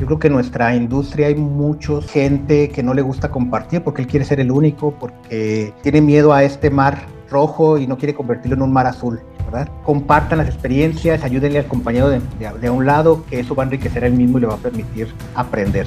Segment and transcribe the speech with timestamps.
[0.00, 4.00] Yo creo que en nuestra industria hay mucha gente que no le gusta compartir porque
[4.00, 8.14] él quiere ser el único, porque tiene miedo a este mar rojo y no quiere
[8.14, 9.20] convertirlo en un mar azul.
[9.44, 9.68] ¿verdad?
[9.84, 12.20] Compartan las experiencias, ayúdenle al compañero de,
[12.60, 15.08] de, un lado, que eso va a enriquecer él mismo y le va a permitir
[15.34, 15.86] aprender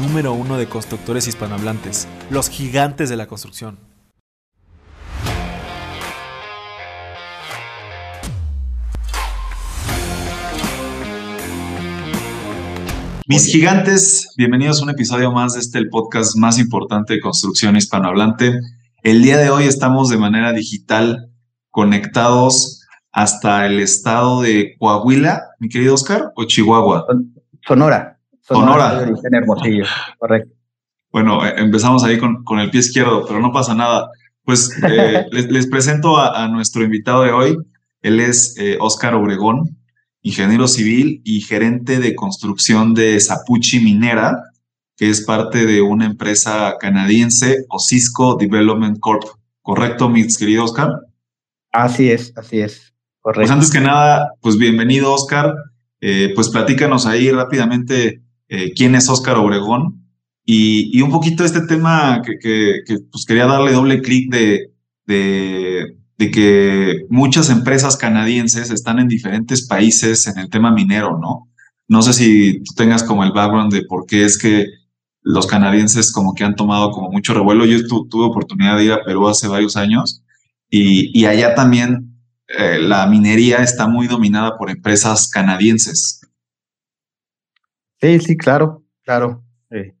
[0.00, 3.78] número uno de constructores hispanohablantes, los gigantes de la construcción.
[13.26, 17.76] Mis gigantes, bienvenidos a un episodio más de este el podcast más importante de construcción
[17.76, 18.60] hispanohablante.
[19.04, 21.30] El día de hoy estamos de manera digital
[21.70, 27.06] conectados hasta el estado de Coahuila, mi querido Oscar, o Chihuahua.
[27.66, 28.19] Sonora.
[28.50, 29.06] Sonora.
[29.30, 29.84] Hermosillo,
[30.18, 30.54] correcto.
[31.12, 34.08] Bueno, empezamos ahí con, con, el pie izquierdo, pero no pasa nada.
[34.44, 37.56] Pues eh, les, les, presento a, a, nuestro invitado de hoy.
[38.02, 39.78] Él es eh, Oscar Obregón,
[40.22, 44.36] ingeniero civil y gerente de construcción de Zapuchi Minera,
[44.96, 49.24] que es parte de una empresa canadiense, Osisco Development Corp.
[49.62, 50.90] ¿Correcto, mi querido Oscar?
[51.72, 52.92] Así es, así es.
[53.20, 53.42] Correcto.
[53.42, 55.54] Pues antes que nada, pues bienvenido, Oscar.
[56.00, 60.04] Eh, pues platícanos ahí rápidamente eh, quién es Oscar Obregón
[60.44, 64.72] y, y, un poquito este tema que, que, que pues quería darle doble clic de,
[65.06, 71.48] de, de, que muchas empresas canadienses están en diferentes países en el tema minero, ¿no?
[71.86, 74.66] No sé si tú tengas como el background de por qué es que
[75.22, 77.64] los canadienses como que han tomado como mucho revuelo.
[77.66, 80.22] Yo tu, tuve oportunidad de ir a Perú hace varios años
[80.68, 82.10] y, y allá también
[82.58, 86.19] eh, la minería está muy dominada por empresas canadienses.
[88.00, 89.44] Sí, sí, claro, claro.
[89.70, 89.94] Eh,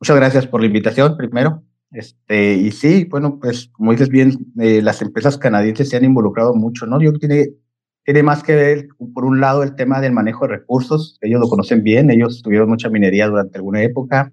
[0.00, 1.62] muchas gracias por la invitación, primero.
[1.92, 6.54] Este, y sí, bueno, pues como dices bien, eh, las empresas canadienses se han involucrado
[6.54, 7.00] mucho, ¿no?
[7.00, 7.48] Yo tiene,
[8.04, 11.18] tiene más que ver, por un lado, el tema del manejo de recursos.
[11.20, 14.32] Ellos lo conocen bien, ellos tuvieron mucha minería durante alguna época.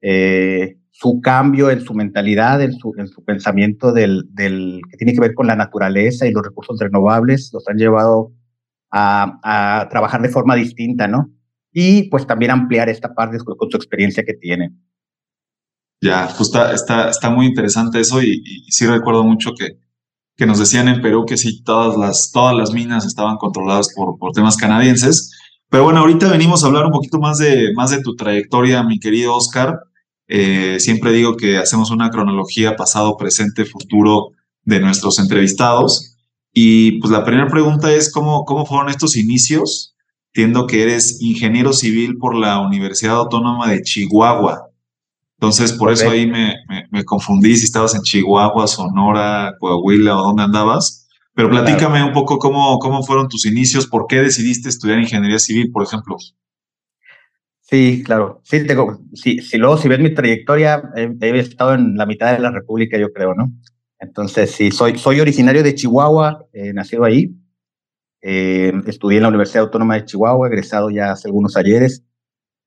[0.00, 5.12] Eh, su cambio en su mentalidad, en su, en su pensamiento del, del, que tiene
[5.14, 8.32] que ver con la naturaleza y los recursos renovables, los han llevado
[8.90, 9.38] a,
[9.82, 11.30] a trabajar de forma distinta, ¿no?
[11.80, 14.82] Y pues también ampliar esta parte con, con su experiencia que tienen.
[16.00, 19.78] Ya, pues está, está, muy interesante eso y, y, sí recuerdo mucho que,
[20.36, 24.18] que nos decían en Perú que sí, todas las, todas las minas estaban controladas por,
[24.18, 25.30] por temas canadienses.
[25.68, 28.98] Pero bueno, ahorita venimos a hablar un poquito más de, más de tu trayectoria, mi
[28.98, 29.78] querido Oscar.
[30.26, 34.32] Eh, siempre digo que hacemos una cronología pasado, presente, futuro
[34.64, 36.16] de nuestros entrevistados.
[36.52, 39.94] Y pues la primera pregunta es, ¿cómo, cómo fueron estos inicios?
[40.34, 44.70] Entiendo que eres ingeniero civil por la Universidad Autónoma de Chihuahua.
[45.40, 50.22] Entonces, por eso ahí me, me, me, confundí si estabas en Chihuahua, Sonora, Coahuila o
[50.22, 51.08] dónde andabas.
[51.38, 52.06] Pero platícame claro.
[52.08, 56.16] un poco cómo, cómo fueron tus inicios, por qué decidiste estudiar ingeniería civil, por ejemplo.
[57.60, 58.40] Sí, claro.
[58.42, 62.32] Sí, tengo, sí, si luego, si ves mi trayectoria, he, he, estado en la mitad
[62.32, 63.52] de la República, yo creo, ¿no?
[64.00, 67.30] Entonces, sí, soy, soy originario de Chihuahua, eh, nacido ahí.
[68.20, 72.04] Eh, estudié en la Universidad Autónoma de Chihuahua, egresado ya hace algunos ayeres.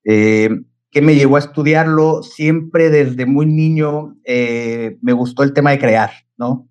[0.04, 0.50] Eh,
[0.90, 5.78] que me llevó a estudiarlo siempre desde muy niño, eh, me gustó el tema de
[5.78, 6.68] crear, ¿no?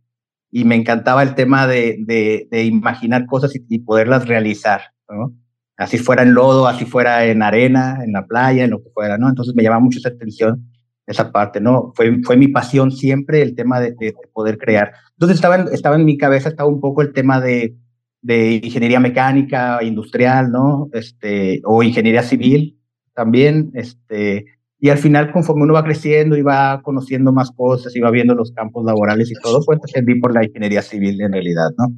[0.52, 5.34] Y me encantaba el tema de, de, de imaginar cosas y, y, poderlas realizar, ¿no?
[5.76, 9.18] Así fuera en lodo, así fuera en arena, en la playa, en lo que fuera,
[9.18, 9.28] ¿no?
[9.28, 10.72] Entonces me llamaba mucho esa atención,
[11.08, 11.92] esa parte, ¿no?
[11.96, 14.94] Fue, fue mi pasión siempre el tema de, de poder crear.
[15.14, 17.76] Entonces estaba estaba en mi cabeza, estaba un poco el tema de,
[18.22, 20.90] de ingeniería mecánica, industrial, ¿no?
[20.94, 22.80] Este, o ingeniería civil,
[23.14, 24.46] también, este,
[24.80, 28.34] y al final conforme uno va creciendo y va conociendo más cosas y va viendo
[28.34, 31.94] los campos laborales y todo, pues entendí por la ingeniería civil en realidad, ¿no?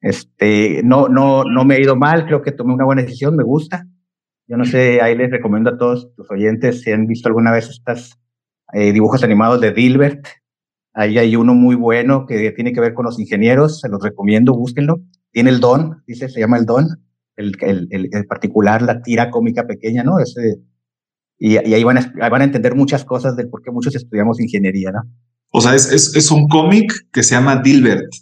[0.00, 3.42] Este, no, no, no me ha ido mal, creo que tomé una buena decisión, me
[3.42, 3.86] gusta.
[4.46, 7.68] Yo no sé, ahí les recomiendo a todos tus oyentes si han visto alguna vez
[7.68, 8.18] estos
[8.72, 10.26] eh, dibujos animados de Dilbert.
[10.94, 14.54] Ahí hay uno muy bueno que tiene que ver con los ingenieros, se los recomiendo,
[14.54, 15.00] búsquenlo.
[15.30, 16.88] Tiene el don, dice, se llama el don
[17.38, 20.18] el, el, el, particular, la tira cómica pequeña, ¿no?
[20.18, 20.58] Ese,
[21.38, 23.94] y, y ahí, van a, ahí van a entender muchas cosas del por qué muchos
[23.94, 25.02] estudiamos ingeniería, ¿no?
[25.50, 28.12] O sea, es, es, es un cómic que se llama Dilbert.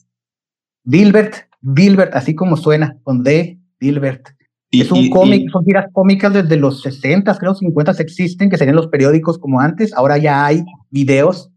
[0.85, 4.29] Dilbert, Dilbert, así como suena, con D, Dilbert.
[4.71, 8.89] es un cómic, son tiras cómicas desde los 60, creo 50 existen, que serían los
[8.89, 9.93] periódicos como antes.
[9.95, 11.51] Ahora ya hay videos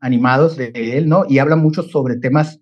[0.00, 1.24] animados de él, ¿no?
[1.28, 2.60] Y habla mucho sobre temas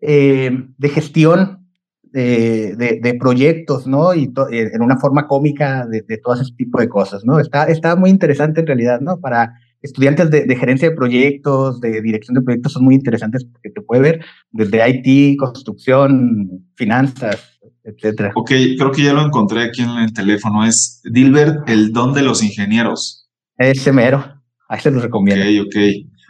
[0.00, 1.65] eh, de gestión
[2.12, 4.14] de, de, proyectos, ¿no?
[4.14, 7.38] Y eh, en una forma cómica de, de, todo ese tipo de cosas, ¿no?
[7.38, 9.20] Está, está muy interesante en realidad, ¿no?
[9.20, 13.70] Para estudiantes de, de, gerencia de proyectos, de dirección de proyectos, son muy interesantes porque
[13.70, 18.32] te puede ver desde IT, construcción, finanzas, etcétera.
[18.34, 20.64] Ok, creo que ya lo encontré aquí en el teléfono.
[20.66, 23.28] Es Dilbert, el don de los ingenieros.
[23.58, 24.24] Ese mero.
[24.68, 25.44] Ahí se los recomiendo.
[25.62, 25.76] Ok, ok.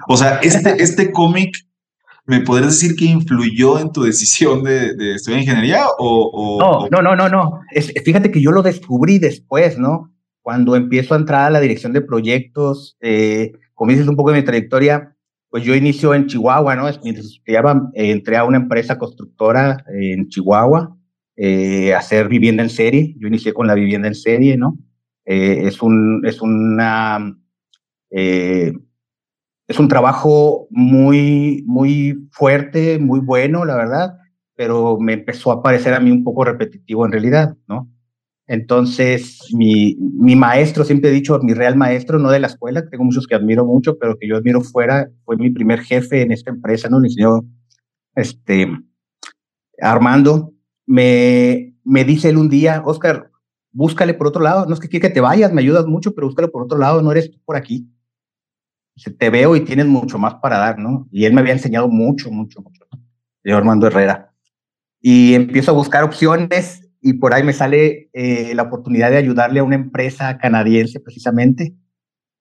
[0.08, 1.65] O sea, este, este cómic
[2.26, 7.16] ¿Me podrías decir que influyó en tu decisión de, estudiar ingeniería o, no, no, no,
[7.16, 7.60] no, no.
[8.04, 10.12] fíjate que yo lo descubrí después, ¿no?
[10.42, 13.52] Cuando empiezo a entrar a la dirección de proyectos, eh,
[13.88, 15.16] dices un poco de mi trayectoria,
[15.50, 16.84] pues yo inicio en Chihuahua, ¿no?
[17.02, 20.96] Mientras estudiaba, eh, entré a una empresa constructora en Chihuahua
[21.36, 23.14] eh, a hacer vivienda en serie.
[23.18, 24.78] Yo inicié con la vivienda en serie, ¿no?
[25.24, 27.36] Eh, es, un, es una
[29.68, 34.18] es un trabajo muy, muy fuerte, muy bueno, la verdad,
[34.54, 37.90] pero me empezó a parecer a mí un poco repetitivo en realidad, ¿no?
[38.48, 43.02] Entonces, mi, mi maestro, siempre he dicho, mi real maestro, no de la escuela, tengo
[43.02, 46.50] muchos que admiro mucho, pero que yo admiro fuera, fue mi primer jefe en esta
[46.50, 47.02] empresa, ¿no?
[47.02, 47.44] El señor
[48.14, 48.68] este,
[49.80, 50.52] Armando,
[50.86, 53.30] me, me dice él un día, Oscar,
[53.72, 56.28] búscale por otro lado, no es que quiera que te vayas, me ayudas mucho, pero
[56.28, 57.88] búscale por otro lado, no eres tú por aquí
[59.18, 61.06] te veo y tienes mucho más para dar, ¿no?
[61.10, 62.86] Y él me había enseñado mucho, mucho, mucho,
[63.44, 64.32] yo Armando Herrera.
[65.00, 69.60] Y empiezo a buscar opciones y por ahí me sale eh, la oportunidad de ayudarle
[69.60, 71.74] a una empresa canadiense precisamente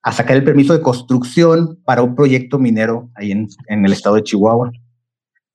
[0.02, 4.16] a sacar el permiso de construcción para un proyecto minero ahí en, en el estado
[4.16, 4.72] de Chihuahua.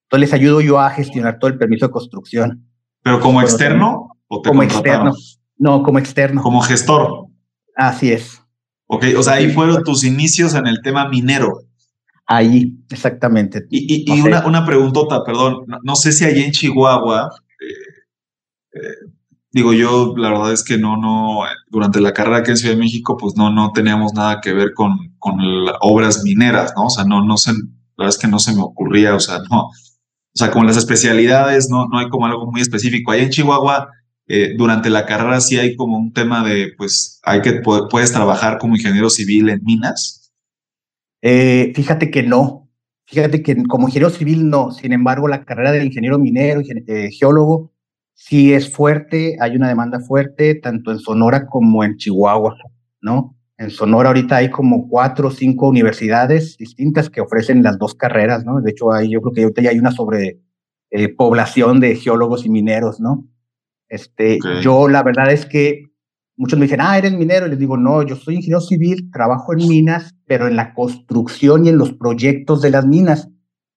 [0.04, 2.68] Entonces les ayudo yo a gestionar todo el permiso de construcción.
[3.02, 5.12] ¿Pero como externo o te Como externo.
[5.56, 6.42] No, como externo.
[6.42, 7.26] Como gestor.
[7.76, 8.39] Así es.
[8.92, 11.60] Ok, o sea, ahí fueron tus inicios en el tema minero.
[12.26, 13.64] Ahí, exactamente.
[13.70, 18.94] Y, y, una, una, preguntota, perdón, no, sé si allí en Chihuahua, eh, eh,
[19.52, 22.80] digo yo, la verdad es que no, no, durante la carrera aquí en Ciudad de
[22.80, 25.36] México, pues no, no teníamos nada que ver con, con
[25.82, 26.86] obras mineras, ¿no?
[26.86, 27.58] O sea, no, no sé, la
[27.96, 29.72] verdad es que no se me ocurría, o sea, no, o
[30.34, 33.12] sea, con las especialidades, no, no hay como algo muy específico.
[33.12, 33.88] Allá en Chihuahua,
[34.32, 37.54] eh, durante la carrera sí hay como un tema de, pues, hay que,
[37.90, 40.32] puedes trabajar como ingeniero civil en minas.
[41.20, 42.70] Eh, fíjate que no,
[43.06, 47.72] fíjate que como ingeniero civil no, sin embargo la carrera de ingeniero minero, eh, geólogo,
[48.14, 52.54] sí es fuerte, hay una demanda fuerte, tanto en Sonora como en Chihuahua,
[53.00, 53.36] ¿no?
[53.58, 58.44] En Sonora ahorita hay como cuatro o cinco universidades distintas que ofrecen las dos carreras,
[58.44, 58.60] ¿no?
[58.60, 60.38] De hecho, hay, yo creo que ahorita ya hay una sobre
[61.16, 63.26] población de geólogos y mineros, ¿no?
[63.90, 65.90] Este, Yo la verdad es que
[66.36, 69.52] muchos me dicen, ah, eres minero, y les digo, no, yo soy ingeniero civil, trabajo
[69.52, 73.28] en minas, pero en la construcción y en los proyectos de las minas.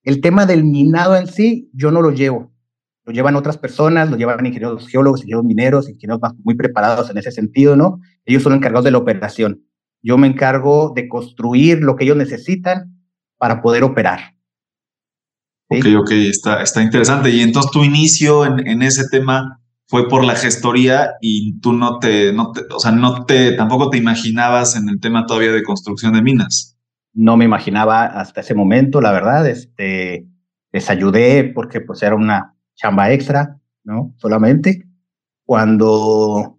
[0.03, 2.53] El tema del minado en sí, yo no lo llevo.
[3.05, 7.31] Lo llevan otras personas, lo llevan ingenieros geólogos, ingenieros mineros, ingenieros muy preparados en ese
[7.31, 7.99] sentido, ¿no?
[8.23, 9.65] Ellos son encargados de la operación.
[10.01, 12.97] Yo me encargo de construir lo que ellos necesitan
[13.37, 14.35] para poder operar.
[15.67, 17.29] Ok, ok, está, está interesante.
[17.29, 19.59] Y entonces tu inicio en, en ese tema,
[19.93, 23.91] fue por la gestoría y tú no te, no te, o sea, no te, tampoco
[23.91, 26.79] te imaginabas en el tema todavía de construcción de minas.
[27.13, 30.25] No me imaginaba hasta ese momento, la verdad, este,
[30.71, 34.15] les ayudé porque pues era una chamba extra, ¿no?
[34.17, 34.87] Solamente.
[35.45, 36.57] Cuando,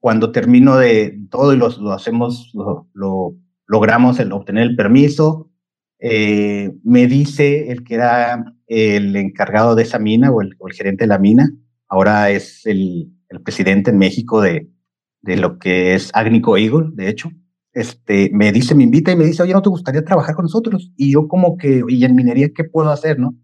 [0.00, 3.36] cuando termino de todo y lo, lo hacemos, lo, lo,
[3.68, 5.52] logramos el obtener el permiso,
[6.00, 10.74] eh, me dice el que era el encargado de esa mina o el, o el
[10.74, 11.48] gerente de la mina,
[11.88, 13.12] ahora es el,
[13.44, 14.70] presidente en México de,
[15.20, 17.30] de, lo que es Agnico Eagle, de hecho,
[17.72, 20.92] este, me dice, me invita y me dice, oye, ¿no te gustaría trabajar con nosotros?
[20.96, 23.36] Y yo como que, y en minería, ¿qué puedo hacer, no?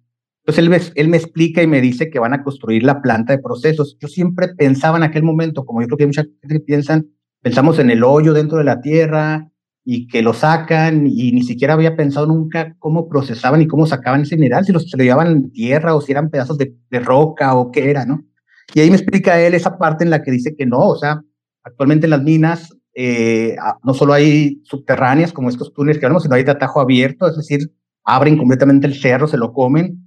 [0.44, 3.96] Entonces él me, explica y me dice que van a construir la planta de procesos.
[4.00, 7.06] Yo siempre pensaba en aquel momento, como yo creo que mucha gente piensan,
[7.42, 9.48] pensamos en el hoyo dentro de la tierra
[9.84, 14.22] y que lo sacan y ni siquiera había pensado nunca cómo procesaban y cómo sacaban
[14.22, 17.00] ese mineral, si los, se lo llevaban en tierra o si eran pedazos de, de
[17.00, 18.24] roca o qué era, ¿no?
[18.74, 21.22] Y ahí me explica él esa parte en la que dice que no, o sea,
[21.62, 26.34] actualmente en las minas eh, no solo hay subterráneas como estos túneles que hablamos, sino
[26.34, 27.72] hay de atajo abierto, es decir,
[28.04, 29.98] abren completamente el cerro, se lo comen,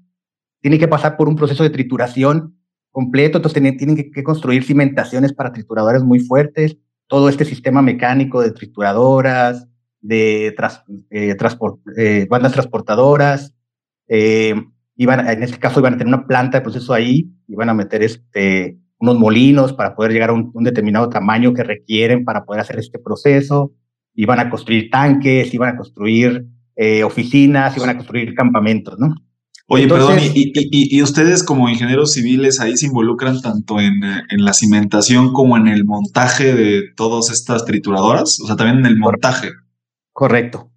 [0.62, 2.58] tiene que pasar por un proceso de trituración
[2.92, 8.52] completo, entonces tienen, que, construir cimentaciones para trituradores muy fuertes, todo este sistema mecánico de
[8.52, 9.68] trituradoras,
[10.02, 10.48] de
[11.10, 11.36] eh,
[11.98, 13.54] eh, bandas transportadoras,
[14.96, 18.04] iban, en este caso iban a tener una planta de proceso ahí, iban a meter
[18.04, 22.80] este, unos molinos para poder llegar a un, determinado tamaño que requieren para poder hacer
[22.80, 23.74] este proceso,
[24.14, 29.16] iban a construir tanques, iban a construir eh, oficinas, iban a construir campamentos, ¿no?
[29.68, 34.54] Oye, perdón, y, y, ustedes como ingenieros civiles ahí se involucran tanto en, en, la
[34.54, 38.40] cimentación como en el montaje de todas estas trituradoras?
[38.42, 39.50] O sea, también en el montaje.
[40.14, 40.70] Correcto.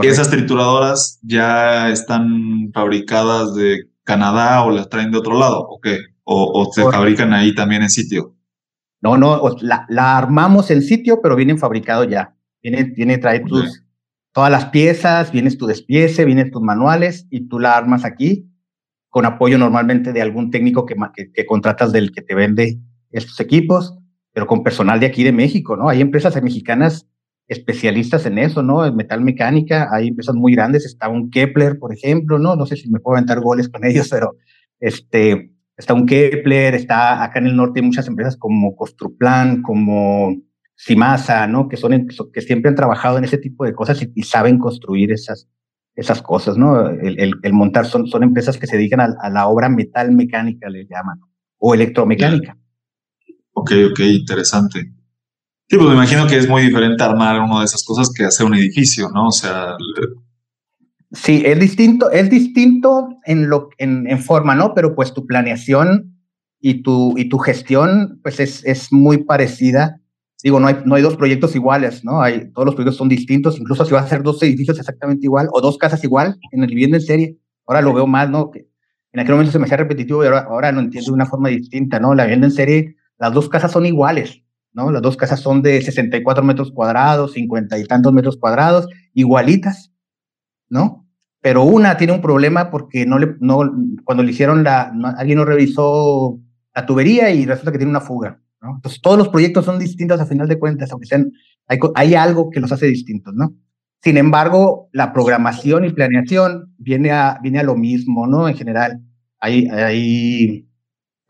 [0.00, 5.60] ¿Y esas trituradoras ya están fabricadas de Canadá o las traen de otro lado?
[5.60, 5.98] ¿O qué?
[6.24, 8.34] ¿O, se fabrican ahí también en sitio?
[9.02, 12.36] No, no, la, la, armamos en sitio, pero vienen fabricados ya.
[12.62, 13.84] Viene, viene trae tus,
[14.32, 18.48] todas las piezas, vienes tu despiece, vienen tus manuales y tú la armas aquí
[19.08, 22.78] con apoyo normalmente de algún técnico que, que, que contratas del que te vende
[23.10, 23.98] estos equipos,
[24.32, 25.90] pero con personal de aquí de México, ¿no?
[25.90, 27.06] Hay empresas mexicanas
[27.48, 28.84] especialistas en eso, ¿no?
[28.84, 32.56] En metal mecánica, hay empresas muy grandes, está un Kepler, por ejemplo, ¿no?
[32.56, 34.36] No sé si me puedo aventar goles con ellos, pero
[34.80, 40.36] este, está un Kepler, está acá en el norte hay muchas empresas como Costruplan, como
[40.74, 41.68] Simasa, ¿no?
[41.68, 45.48] Que son, que siempre han trabajado en ese tipo de cosas y, saben construir esas,
[45.94, 46.88] esas cosas, ¿no?
[46.88, 50.86] El, el, montar son, son empresas que se dedican a, la obra metal mecánica, le
[50.86, 51.20] llaman,
[51.58, 52.56] o electromecánica.
[53.52, 54.92] Ok, ok, interesante.
[55.72, 58.44] Sí, pues me imagino que es muy diferente armar una de esas cosas que hacer
[58.44, 59.28] un edificio, ¿no?
[59.28, 59.74] O sea.
[61.12, 64.74] Sí, es distinto, es distinto en, lo, en, en forma, ¿no?
[64.74, 66.18] Pero pues tu planeación
[66.60, 69.98] y tu, y tu gestión, pues es, es muy parecida.
[70.42, 72.20] Digo, no hay, no hay dos proyectos iguales, ¿no?
[72.20, 75.48] Hay, todos los proyectos son distintos, incluso si vas a hacer dos edificios exactamente igual
[75.52, 77.38] o dos casas igual en el vivienda en serie.
[77.66, 78.50] Ahora lo veo más, ¿no?
[78.50, 78.68] Que
[79.12, 81.48] en aquel momento se me hacía repetitivo y ahora, ahora lo entiendo de una forma
[81.48, 82.14] distinta, ¿no?
[82.14, 84.90] La vivienda en serie, las dos casas son iguales, ¿no?
[84.90, 89.92] Las dos casas son de 64 metros cuadrados, 50 y tantos metros cuadrados, igualitas,
[90.68, 91.06] ¿no?
[91.40, 93.60] Pero una tiene un problema porque no le, no,
[94.04, 96.38] cuando le hicieron la, alguien no revisó
[96.74, 98.76] la tubería y resulta que tiene una fuga, ¿no?
[98.76, 101.32] Entonces todos los proyectos son distintos a final de cuentas, aunque sean,
[101.66, 103.54] hay, hay algo que los hace distintos, ¿no?
[104.02, 108.48] Sin embargo, la programación y planeación viene a, viene a lo mismo, ¿no?
[108.48, 109.00] En general,
[109.38, 110.66] hay, hay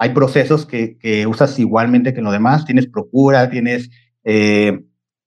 [0.02, 2.64] hay procesos que, que, usas igualmente que en lo demás.
[2.64, 3.88] Tienes procura, tienes
[4.24, 4.80] eh,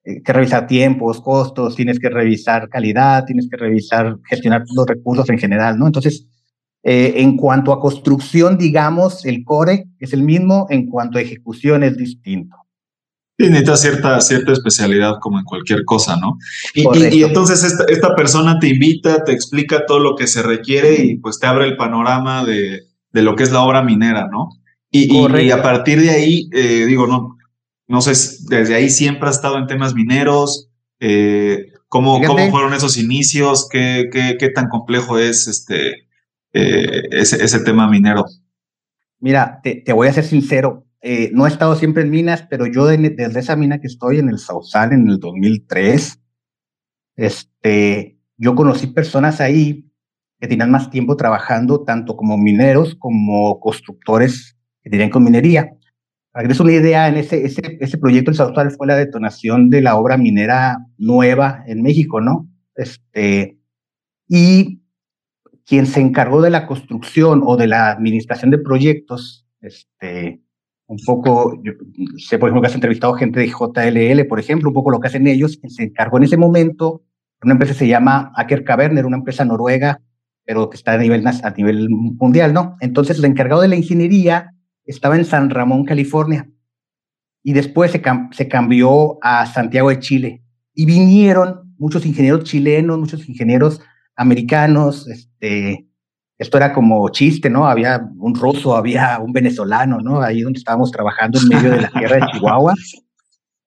[0.03, 5.39] que revisar tiempos, costos, tienes que revisar calidad, tienes que revisar, gestionar los recursos en
[5.39, 5.85] general, ¿no?
[5.87, 6.27] Entonces,
[6.83, 11.81] eh, en cuanto a construcción, digamos, el core es el mismo, en cuanto a ejecución
[11.83, 12.57] es distinto.
[13.39, 16.37] Sí, necesita cierta, cierta especialidad como en cualquier cosa, ¿no?
[16.73, 20.43] Y, y, y entonces esta, esta, persona te invita, te explica todo lo que se
[20.43, 22.81] requiere y pues te abre el panorama de,
[23.13, 24.49] de lo que es la obra minera, ¿no?
[24.97, 27.37] Y, a partir de ahí, eh, digo, no,
[27.87, 28.11] no sé,
[28.47, 30.69] desde ahí siempre has estado en temas mineros.
[30.99, 33.67] Eh, ¿cómo, ¿Cómo fueron esos inicios?
[33.69, 36.07] ¿Qué, qué, qué tan complejo es este,
[36.53, 38.25] eh, ese, ese, tema minero?
[39.19, 40.85] Mira, te, te voy a ser sincero.
[41.33, 44.39] no he estado siempre en minas, pero yo desde esa mina que estoy en el
[44.39, 46.21] Sausal en el 2003,
[47.17, 49.91] este, yo conocí personas ahí
[50.39, 54.54] que tenían más tiempo trabajando tanto como mineros como constructores
[54.85, 55.75] que tenían con minería.
[56.31, 59.95] Para que una idea, en ese, ese, ese proyecto el fue la detonación de la
[59.95, 62.47] obra minera nueva en México, ¿no?
[62.75, 63.57] Este,
[64.27, 64.81] y
[65.65, 70.41] quien se encargó de la construcción o de la administración de proyectos, este,
[70.87, 71.71] un poco, yo
[72.17, 75.07] sé por ejemplo que has entrevistado gente de JLL, por ejemplo, un poco lo que
[75.07, 77.01] hacen ellos, quien se encargó en ese momento,
[77.41, 80.01] una empresa se llama Aker Caverner, una empresa noruega,
[80.45, 82.75] pero que está a nivel, a nivel mundial, ¿no?
[82.81, 84.54] Entonces, el encargado de la ingeniería
[84.85, 86.49] estaba en San Ramón, California,
[87.43, 88.01] y después se,
[88.31, 90.43] se cambió a Santiago de Chile.
[90.73, 93.81] Y vinieron muchos ingenieros chilenos, muchos ingenieros
[94.15, 95.87] americanos, este,
[96.37, 97.67] esto era como chiste, ¿no?
[97.67, 100.21] Había un ruso, había un venezolano, ¿no?
[100.21, 102.73] Ahí donde estábamos trabajando en medio de la tierra de Chihuahua.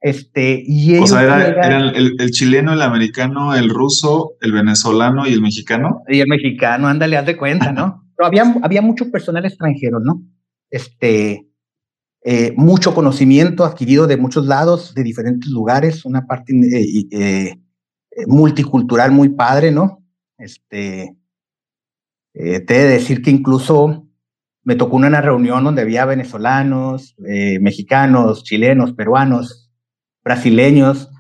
[0.00, 5.32] Este, y o sea, era, el, el, chileno, el americano, el ruso, el venezolano y
[5.32, 6.02] el mexicano.
[6.08, 8.04] Y el mexicano, ándale, haz de cuenta, ¿no?
[8.16, 10.22] Pero había, había mucho personal extranjero, ¿no?
[10.70, 11.48] Este,
[12.24, 17.56] eh, mucho conocimiento adquirido de muchos lados, de diferentes lugares, una parte eh, eh,
[18.26, 20.04] multicultural muy padre, ¿no?
[20.36, 21.16] Este,
[22.32, 24.06] te he de decir que incluso
[24.62, 29.72] me tocó una reunión donde había venezolanos, mexicanos, chilenos, peruanos,
[30.22, 31.10] brasileños,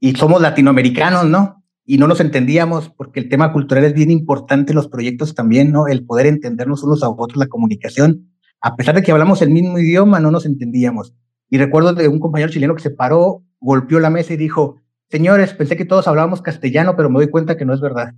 [0.00, 1.62] y somos latinoamericanos, ¿no?
[1.84, 5.70] Y no nos entendíamos porque el tema cultural es bien importante en los proyectos también,
[5.70, 5.86] ¿no?
[5.86, 8.29] El poder entendernos unos a otros, la comunicación
[8.60, 11.14] a pesar de que hablamos el mismo idioma, no nos entendíamos.
[11.48, 15.54] Y recuerdo de un compañero chileno que se paró, golpeó la mesa y dijo, señores,
[15.54, 18.14] pensé que todos hablábamos castellano, pero me doy cuenta que no es verdad.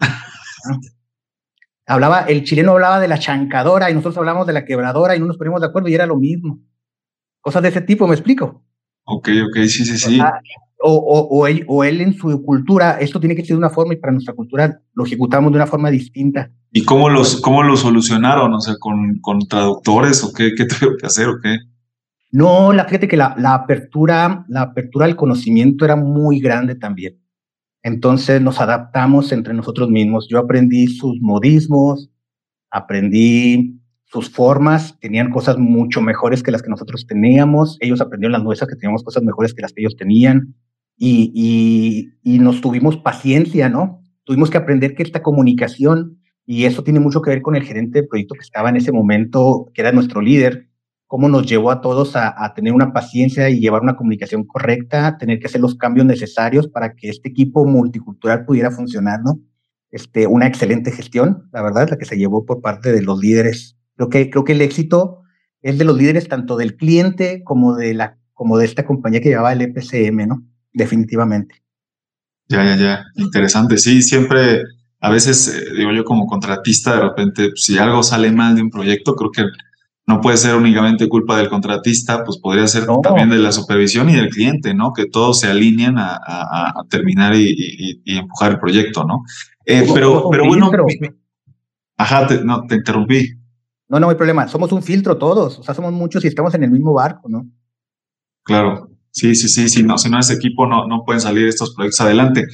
[1.86, 5.26] hablaba, el chileno hablaba de la chancadora y nosotros hablábamos de la quebradora y no
[5.26, 6.60] nos poníamos de acuerdo y era lo mismo.
[7.40, 8.64] Cosas de ese tipo, ¿me explico?
[9.04, 10.18] Ok, ok, sí, sí, sí.
[10.20, 10.24] O,
[10.86, 13.94] o, o, él, o él en su cultura, esto tiene que ser de una forma
[13.94, 16.50] y para nuestra cultura lo ejecutamos de una forma distinta.
[16.72, 18.52] ¿Y cómo, los, cómo lo solucionaron?
[18.52, 21.56] O sea, ¿con, con traductores o qué, qué tuvo que hacer o qué?
[22.32, 27.18] No, la, fíjate que la, la, apertura, la apertura al conocimiento era muy grande también.
[27.82, 30.26] Entonces nos adaptamos entre nosotros mismos.
[30.28, 32.10] Yo aprendí sus modismos,
[32.70, 37.78] aprendí sus formas, tenían cosas mucho mejores que las que nosotros teníamos.
[37.80, 40.54] Ellos aprendieron las nuestras, que teníamos cosas mejores que las que ellos tenían.
[40.96, 44.02] Y, y, y nos tuvimos paciencia, ¿no?
[44.24, 48.02] Tuvimos que aprender que esta comunicación, y eso tiene mucho que ver con el gerente
[48.02, 50.68] de proyecto que estaba en ese momento, que era nuestro líder,
[51.06, 55.16] cómo nos llevó a todos a, a, tener una paciencia y llevar una comunicación correcta,
[55.18, 59.40] tener que hacer los cambios necesarios para que este equipo multicultural pudiera funcionar, ¿no?
[59.94, 63.76] Este, una excelente gestión, la verdad, la que se llevó por parte de los líderes.
[63.94, 65.22] Creo que, creo que el éxito
[65.62, 69.28] es de los líderes tanto del cliente como de, la, como de esta compañía que
[69.28, 70.42] llevaba el EPCM, ¿no?
[70.74, 71.62] Definitivamente.
[72.48, 73.04] Ya, ya, ya.
[73.16, 73.78] Interesante.
[73.78, 74.62] Sí, siempre,
[75.00, 78.70] a veces, eh, digo yo como contratista, de repente, si algo sale mal de un
[78.70, 79.44] proyecto, creo que
[80.06, 83.00] no puede ser únicamente culpa del contratista, pues podría ser no.
[83.00, 84.92] también de la supervisión y del cliente, ¿no?
[84.92, 89.24] Que todos se alineen a, a, a terminar y, y, y, empujar el proyecto, ¿no?
[89.64, 90.70] Eh, pero, pero bueno,
[91.96, 93.30] ajá, te, no, te interrumpí.
[93.88, 94.46] No, no hay problema.
[94.46, 97.46] Somos un filtro todos, o sea, somos muchos y estamos en el mismo barco, ¿no?
[98.42, 101.74] Claro, sí, sí, sí, sí, no, si no es equipo no, no pueden salir estos
[101.74, 102.46] proyectos adelante.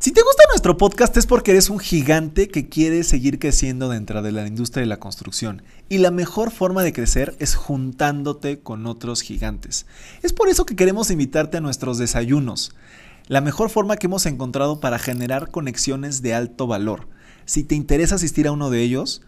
[0.00, 4.20] Si te gusta nuestro podcast es porque eres un gigante que quiere seguir creciendo dentro
[4.20, 5.62] de la industria de la construcción.
[5.88, 9.86] Y la mejor forma de crecer es juntándote con otros gigantes.
[10.22, 12.74] Es por eso que queremos invitarte a nuestros desayunos.
[13.28, 17.08] La mejor forma que hemos encontrado para generar conexiones de alto valor.
[17.44, 19.22] Si te interesa asistir a uno de ellos,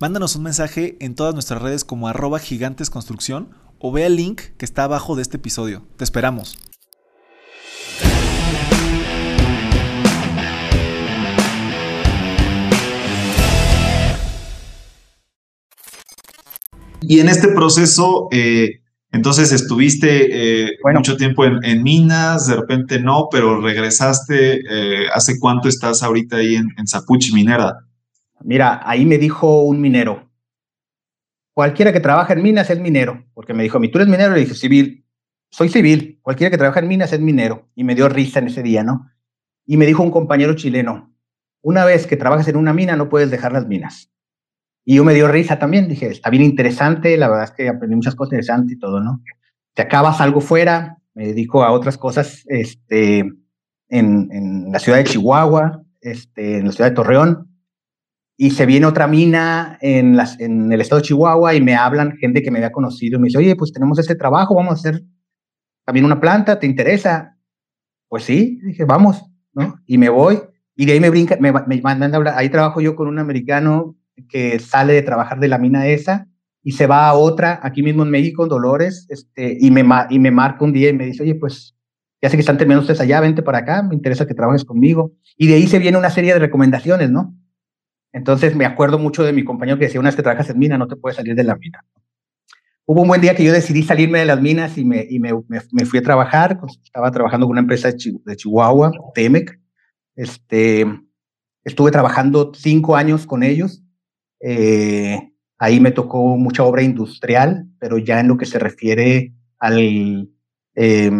[0.00, 3.48] mándanos un mensaje en todas nuestras redes como arroba gigantesconstrucción
[3.80, 5.82] o ve el link que está abajo de este episodio.
[5.96, 6.56] Te esperamos.
[17.00, 21.00] Y en este proceso, eh, entonces estuviste eh, bueno.
[21.00, 24.60] mucho tiempo en, en, minas, de repente no, pero regresaste.
[24.70, 27.78] Eh, ¿Hace cuánto estás ahorita ahí en, en Zapuchi Minera?
[28.42, 30.29] Mira, ahí me dijo un minero.
[31.60, 34.32] Cualquiera que trabaja en minas es minero, porque me dijo, ¿tú eres minero?
[34.32, 35.04] Le dije, civil.
[35.50, 36.18] Soy civil.
[36.22, 37.68] Cualquiera que trabaja en minas es minero.
[37.74, 39.10] Y me dio risa en ese día, ¿no?
[39.66, 41.14] Y me dijo un compañero chileno,
[41.60, 44.10] una vez que trabajas en una mina no puedes dejar las minas.
[44.86, 47.94] Y yo me dio risa también, dije, está bien interesante, la verdad es que aprendí
[47.94, 49.22] muchas cosas interesantes y todo, ¿no?
[49.74, 55.04] Te acabas algo fuera, me dedico a otras cosas este, en, en la ciudad de
[55.04, 57.49] Chihuahua, este, en la ciudad de Torreón,
[58.42, 60.18] y se viene otra mina en,
[60.72, 63.36] el estado de Chihuahua y me hablan gente que me había conocido y me dice,
[63.36, 65.02] oye, pues tenemos este trabajo, vamos a hacer
[65.84, 67.36] también una planta, ¿te interesa?
[68.08, 69.22] Pues sí, dije, vamos,
[69.52, 69.74] ¿no?
[69.84, 70.40] Y me voy,
[70.74, 73.18] y de ahí me brinca, me, me mandan a hablar, ahí trabajo yo con un
[73.18, 73.94] americano
[74.30, 76.26] que sale de trabajar de la mina esa
[76.62, 80.18] y se va a otra aquí mismo en México, en Dolores, este, y, me, y
[80.18, 81.76] me marca un día y me dice, oye, pues
[82.22, 85.12] ya sé que están terminando ustedes allá, vente para acá, me interesa que trabajes conmigo.
[85.36, 87.36] Y de ahí se viene una serie de recomendaciones, ¿no?
[88.12, 90.78] Entonces me acuerdo mucho de mi compañero que decía, una vez que trabajas en mina,
[90.78, 91.84] no te puedes salir de la mina.
[92.86, 96.02] Hubo un buen día que yo decidí salirme de las minas y me, fui a
[96.02, 99.60] trabajar, estaba trabajando con una empresa de, Chi, de Chihuahua, Temec.
[100.16, 100.86] Este,
[101.62, 103.84] estuve trabajando cinco años con ellos
[104.40, 110.30] eh, ahí me tocó mucha obra industrial, pero ya en lo que se refiere al
[110.74, 111.10] eh,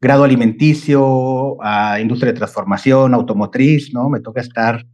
[0.00, 4.08] grado alimenticio, a industria de transformación, automotriz, ¿no?
[4.08, 4.86] Me toca estar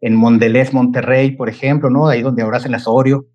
[0.00, 2.08] en Mondelez, Monterrey, por ejemplo, ¿no?
[2.08, 3.26] Ahí donde ahora hacen las Oreo.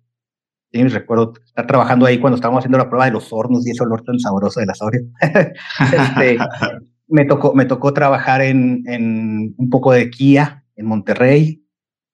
[0.72, 3.82] Sí, recuerdo estar trabajando ahí cuando estábamos haciendo la prueba de los hornos y ese
[3.82, 5.02] olor tan sabroso de las Oreo.
[5.92, 6.38] este,
[7.08, 11.62] me, tocó, me tocó trabajar en, en un poco de Kia en Monterrey,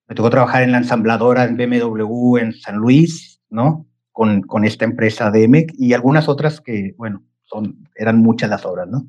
[0.08, 3.86] me tocó trabajar en la ensambladora en BMW en San Luis, ¿no?
[4.10, 8.88] Con, con esta empresa DEMEC y algunas otras que, bueno, son, eran muchas las obras,
[8.88, 9.08] ¿no?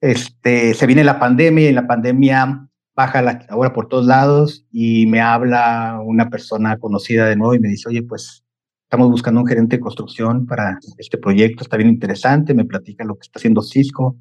[0.00, 2.68] Este, se viene la pandemia y en la pandemia
[3.00, 7.60] baja la obra por todos lados y me habla una persona conocida de nuevo y
[7.60, 8.44] me dice, oye, pues
[8.84, 13.14] estamos buscando un gerente de construcción para este proyecto, está bien interesante, me platica lo
[13.14, 14.16] que está haciendo Cisco,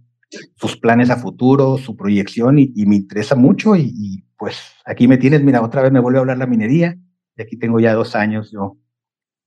[0.56, 5.08] sus planes a futuro, su proyección y, y me interesa mucho y, y, pues aquí
[5.08, 6.96] me tienes, mira, otra vez me vuelve a hablar la minería
[7.36, 8.78] y aquí tengo ya dos años, yo,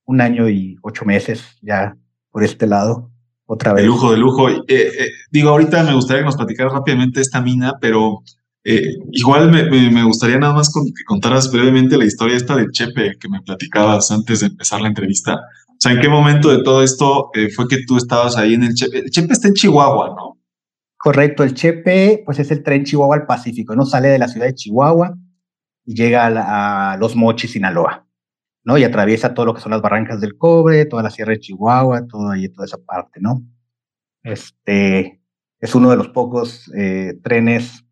[0.05, 1.97] un año y ocho meses ya
[2.29, 3.09] por este lado,
[3.45, 3.83] otra vez.
[3.83, 4.49] De lujo, de lujo.
[4.49, 8.21] Eh, eh, digo, ahorita me gustaría que nos platicaras rápidamente esta mina, pero
[8.65, 13.17] Eh, igual me, me, gustaría nada más que contaras brevemente la historia esta del Chepe
[13.19, 15.35] que me platicabas antes de empezar la entrevista.
[15.35, 18.63] O sea, ¿en qué momento de todo esto eh, fue que tú estabas ahí en
[18.63, 18.99] el Chepe?
[18.99, 20.39] El Chepe está en Chihuahua, ¿no?
[20.97, 23.85] Correcto, el Chepe, pues es el tren Chihuahua al Pacífico, ¿no?
[23.85, 25.13] Sale de la ciudad de Chihuahua
[25.83, 28.07] y llega a, Los Mochis, Sinaloa,
[28.63, 28.77] ¿no?
[28.77, 32.07] Y atraviesa todo lo que son las barrancas del cobre, toda la sierra de Chihuahua,
[32.07, 33.43] todo ahí, toda esa parte, ¿no?
[34.23, 35.21] Este,
[35.59, 37.82] es uno de los pocos eh, trenes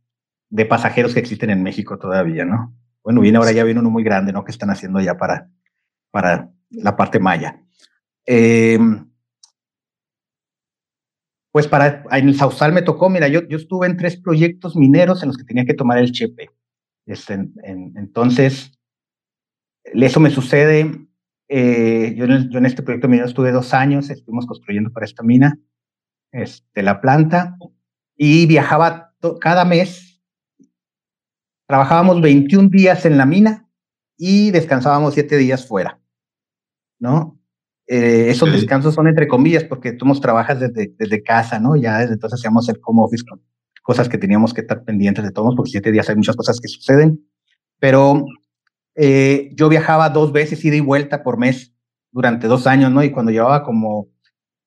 [0.52, 2.76] de pasajeros que existen en México todavía, ¿no?
[3.04, 4.44] Bueno, viene ahora ya viene uno muy grande, ¿no?
[4.44, 5.50] Que están haciendo ya para,
[6.12, 7.64] para la parte maya.
[8.28, 8.78] Eh,
[11.52, 15.24] pues para, en el Sausal me tocó, mira, yo, yo estuve en tres proyectos mineros
[15.24, 16.50] en los que tenía que tomar el chepe.
[17.06, 17.34] Este,
[17.64, 18.72] entonces,
[19.84, 21.08] eso me sucede,
[21.48, 25.24] eh, yo, en yo, en este proyecto minero estuve dos años, estuvimos construyendo para esta
[25.24, 25.60] mina,
[26.32, 27.58] este, la planta,
[28.16, 30.11] y viajaba cada mes,
[31.72, 33.66] trabajábamos 21 días en la mina
[34.18, 36.02] y descansábamos 7 días fuera,
[37.00, 37.40] ¿no?
[37.88, 41.78] Eh, esos descansos son entre comillas porque tú nos trabajas desde, desde casa, ¿no?
[41.78, 43.42] Ya desde entonces hacíamos el home office con
[43.84, 46.68] cosas que teníamos que estar pendientes de todos, porque siete días hay muchas cosas que
[46.68, 47.26] suceden.
[47.80, 48.26] Pero
[48.96, 51.74] eh, yo viajaba dos veces ida y vuelta por mes
[52.12, 53.02] durante dos años, ¿no?
[53.02, 54.10] Y cuando llevaba como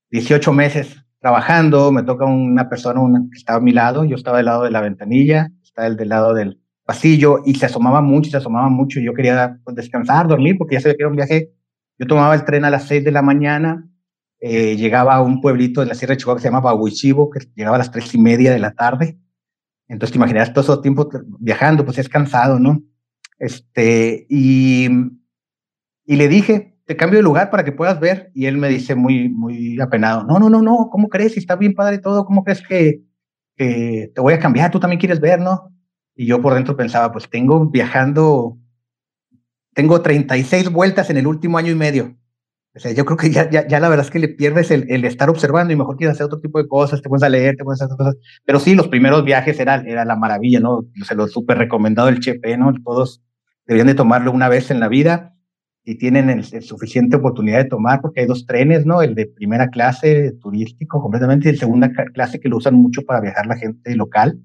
[0.08, 4.46] 18 meses trabajando, me toca una persona que estaba a mi lado, yo estaba del
[4.46, 8.68] lado de la ventanilla, estaba del lado del pasillo y se asomaba mucho, se asomaba
[8.68, 11.54] mucho yo quería pues, descansar, dormir, porque ya sabía que era un viaje
[11.98, 13.88] yo tomaba el tren a las 6 de la mañana,
[14.40, 17.40] eh, llegaba a un pueblito de la Sierra de Chihuahua que se llama Bahuichivo, que
[17.54, 19.18] llegaba a las 3 y media de la tarde.
[19.88, 22.82] Entonces, te imaginas todo ese tiempo viajando, pues es cansado, ¿no?
[23.38, 24.88] Este, y,
[26.06, 28.30] y le dije, te cambio de lugar para que puedas ver.
[28.34, 31.34] Y él me dice muy, muy apenado, no, no, no, no, ¿cómo crees?
[31.34, 33.02] Si está bien padre todo, ¿cómo crees que,
[33.56, 34.70] que te voy a cambiar?
[34.70, 35.73] Tú también quieres ver, ¿no?
[36.16, 38.58] Y yo por dentro pensaba, pues tengo viajando
[39.74, 42.16] tengo 36 vueltas en el último año y medio.
[42.76, 44.86] O sea, yo creo que ya, ya, ya la verdad es que le pierdes el,
[44.88, 47.56] el, estar observando y mejor quieres hacer otro tipo de cosas, te pones a leer,
[47.56, 48.16] te pones a hacer cosas.
[48.44, 50.84] Pero sí, los primeros viajes era, era la maravilla, ¿no?
[51.04, 52.72] Se lo súper recomendado el Chepe, ¿no?
[52.84, 53.22] Todos
[53.66, 55.36] deberían de tomarlo una vez en la vida
[55.84, 59.02] y tienen el, suficiente oportunidad de tomar porque hay dos trenes, ¿no?
[59.02, 63.20] El de primera clase turístico completamente y el segunda clase que lo usan mucho para
[63.20, 64.40] viajar la gente local,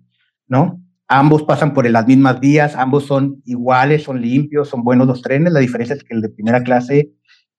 [0.48, 0.80] ¿no?
[1.12, 5.52] Ambos pasan por las mismas vías, ambos son iguales, son limpios, son buenos los trenes.
[5.52, 7.10] La diferencia es que el de primera clase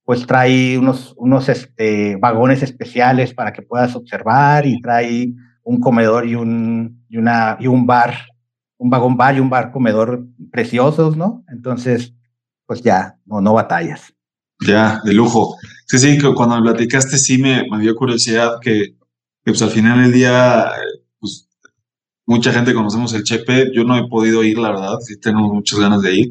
[0.04, 5.32] pues trae unos, unos este, vagones especiales para que puedas observar y trae
[5.62, 8.14] un comedor y un, y una, y un bar,
[8.78, 11.44] un vagón bar y un bar comedor preciosos, ¿no?
[11.48, 12.14] Entonces,
[12.66, 14.14] pues ya, no, no batallas.
[14.66, 15.56] Ya, de lujo.
[15.86, 18.94] Sí, sí, que cuando me platicaste sí me, me dio curiosidad que,
[19.44, 20.70] que pues al final del día
[22.30, 25.80] mucha gente conocemos el Chepe, yo no he podido ir, la verdad, sí tengo muchas
[25.80, 26.30] ganas de ir,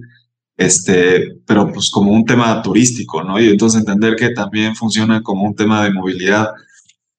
[0.55, 3.37] este, pero pues como un tema turístico, ¿no?
[3.37, 6.51] Y entonces entender que también funciona como un tema de movilidad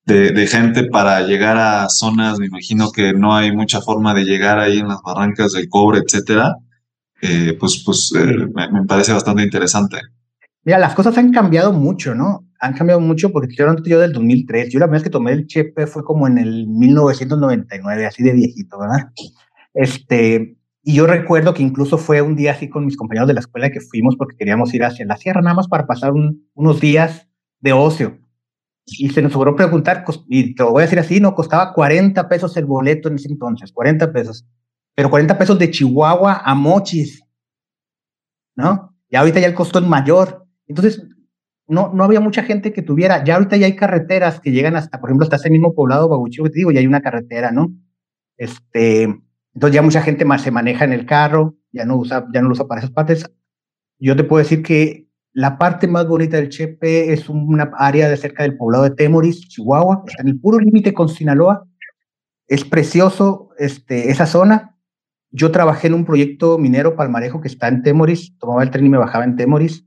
[0.07, 4.59] de, gente para llegar a zonas, me imagino que no hay mucha forma de llegar
[4.59, 6.57] ahí en las barrancas del cobre, etcétera,
[7.21, 9.99] eh, pues, pues eh, me, parece bastante interesante.
[10.65, 12.47] Mira, las cosas han cambiado mucho, ¿no?
[12.61, 14.71] Han cambiado mucho porque yo, yo del 2003.
[14.71, 18.33] Yo la primera vez que tomé el chepe fue como en el 1999, así de
[18.33, 19.11] viejito, ¿verdad?
[19.73, 23.41] Este, y yo recuerdo que incluso fue un día así con mis compañeros de la
[23.41, 26.13] escuela que fuimos porque queríamos ir hacia la sierra nada más para pasar
[26.55, 27.29] unos días
[27.61, 28.19] de ocio.
[28.87, 32.29] Y se nos sobró preguntar, y te lo voy a decir así, no costaba 40
[32.29, 34.47] pesos el boleto en ese entonces, 40 pesos.
[34.95, 37.23] Pero 40 pesos de Chihuahua a Mochis,
[38.57, 38.97] ¿no?
[39.09, 40.47] Y ahorita ya el costo es mayor.
[40.67, 41.07] Entonces,
[41.71, 45.01] no, no había mucha gente que tuviera, ya ahorita ya hay carreteras que llegan hasta,
[45.01, 47.73] por ejemplo, hasta ese mismo poblado Baguchillo que te digo, ya hay una carretera, ¿no?
[48.37, 49.03] Este,
[49.55, 52.49] entonces ya mucha gente más se maneja en el carro, ya no usa, ya no
[52.49, 53.31] lo usa para esas partes.
[53.99, 58.17] Yo te puedo decir que la parte más bonita del Chepe es una área de
[58.17, 61.69] cerca del poblado de Temoris, Chihuahua, está en el puro límite con Sinaloa.
[62.49, 64.77] Es precioso este, esa zona.
[65.31, 68.89] Yo trabajé en un proyecto minero palmarejo que está en Temoris, tomaba el tren y
[68.89, 69.85] me bajaba en Temoris.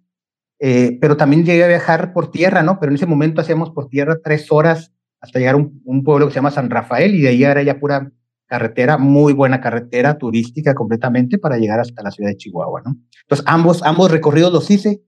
[0.66, 2.80] Eh, pero también llegué a viajar por tierra, ¿no?
[2.80, 6.32] Pero en ese momento hacíamos por tierra tres horas hasta llegar a un, pueblo que
[6.32, 8.10] se llama San Rafael y de ahí era ya pura
[8.46, 12.96] carretera, muy buena carretera turística completamente para llegar hasta la ciudad de Chihuahua, ¿no?
[13.24, 15.04] Entonces, ambos, ambos recorridos los hice.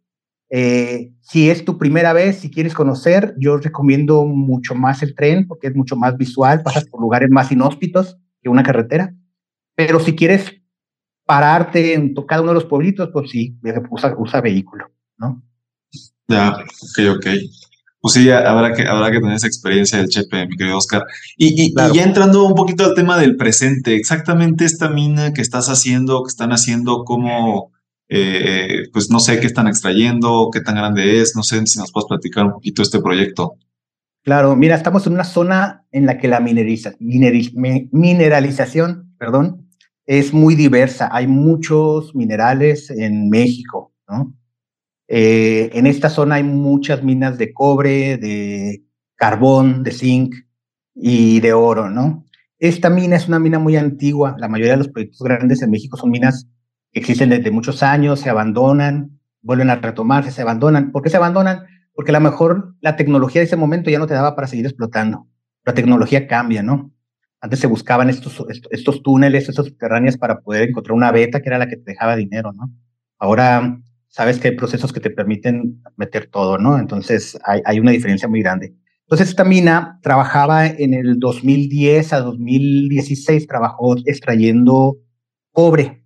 [0.49, 5.47] Eh, si es tu primera vez, si quieres conocer, yo recomiendo mucho más el tren
[5.47, 9.15] porque es mucho más visual, pasas por lugares más inhóspitos que una carretera.
[9.73, 10.51] Pero si quieres
[11.25, 13.57] pararte en cada uno de los pueblitos, pues sí,
[13.89, 14.87] usa, usa vehículo.
[15.17, 15.41] ¿No?
[16.27, 17.25] Ya, ok, ok.
[18.01, 21.03] pues sí, habrá que, habrá que tener esa experiencia del Chepe, mi querido Oscar.
[21.37, 26.23] Y, ya entrando un poquito al tema del presente, exactamente esta mina que estás haciendo,
[26.23, 27.71] que están haciendo, cómo,
[28.09, 31.91] eh, pues no sé qué están extrayendo, qué tan grande es, no sé si nos
[31.91, 33.55] puedes platicar un poquito este proyecto.
[34.23, 39.69] Claro, mira, estamos en una zona en la que la mineriza, mineralización, perdón,
[40.07, 41.09] es muy diversa.
[41.11, 44.33] Hay muchos minerales en México, ¿no?
[45.07, 48.83] Eh, en esta zona hay muchas minas de cobre, de
[49.15, 50.35] carbón, de zinc
[50.93, 52.25] y de oro, ¿no?
[52.57, 54.35] Esta mina es una mina muy antigua.
[54.39, 56.47] La mayoría de los proyectos grandes en México son minas
[56.91, 60.91] que existen desde muchos años, se abandonan, vuelven a retomarse, se abandonan.
[60.91, 61.65] ¿Por qué se abandonan?
[61.93, 64.65] Porque a lo mejor la tecnología de ese momento ya no te daba para seguir
[64.65, 65.27] explotando.
[65.65, 66.91] La tecnología cambia, ¿no?
[67.41, 71.57] Antes se buscaban estos, estos túneles, estos subterráneos para poder encontrar una beta que era
[71.57, 72.71] la que te dejaba dinero, ¿no?
[73.19, 73.79] Ahora
[74.15, 76.79] sabes que hay procesos que te permiten meter todo, ¿no?
[76.79, 78.73] Entonces hay, hay una diferencia muy grande.
[79.01, 84.95] Entonces esta mina trabajaba en el 2010 a 2016, trabajó extrayendo
[85.51, 86.05] cobre,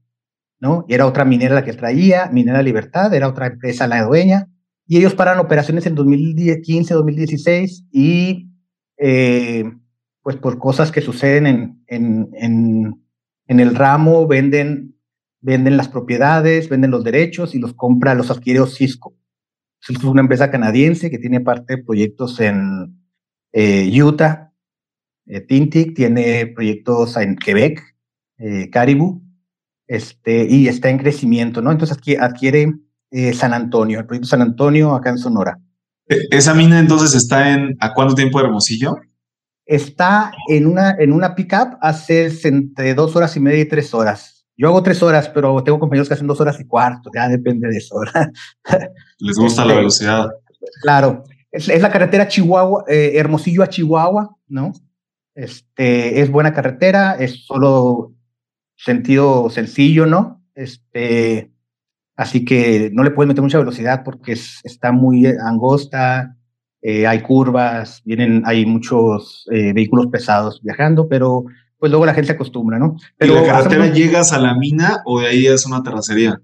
[0.59, 0.85] ¿no?
[0.87, 4.47] Y era otra minera la que extraía, Minera Libertad, era otra empresa la dueña,
[4.87, 8.49] y ellos paran operaciones en 2015, 2016, y
[8.97, 9.65] eh,
[10.23, 13.05] pues por cosas que suceden en, en, en,
[13.45, 14.98] en el ramo, venden
[15.41, 19.15] venden las propiedades, venden los derechos y los compra, los adquiere Cisco.
[19.87, 22.99] Es una empresa canadiense que tiene parte de proyectos en
[23.53, 24.51] eh, Utah,
[25.25, 27.81] eh, Tintic, tiene proyectos en Quebec,
[28.37, 29.21] eh, Caribou,
[29.87, 31.71] este, y está en crecimiento, ¿no?
[31.71, 32.73] Entonces adquiere,
[33.33, 35.57] San Antonio, el proyecto San Antonio acá en Sonora.
[36.07, 38.97] E, ¿Esa mina entonces está en a cuánto tiempo de Hermosillo?
[39.65, 44.38] Está en una, en una pickup hace entre dos horas y media y tres horas.
[44.59, 47.69] Yo hago tres horas, pero tengo compañeros que hacen dos horas y cuarto, ya depende
[47.69, 47.95] de eso.
[49.19, 50.29] Les gusta la velocidad.
[50.81, 54.73] Claro, es, la carretera Chihuahua, eh, Hermosillo a Chihuahua, ¿no?
[55.33, 58.11] Este, es buena carretera, es solo
[58.75, 60.43] sentido sencillo, ¿no?
[60.55, 61.53] Este,
[62.17, 66.35] así que no le puedes meter mucha velocidad porque está muy angosta,
[66.81, 71.45] eh, hay curvas, vienen, hay muchos eh, vehículos pesados viajando, pero
[71.79, 72.97] pues luego la gente se acostumbra, ¿no?
[73.17, 76.41] Pero ¿Y la carretera llegas a la mina o de ahí es una terracería?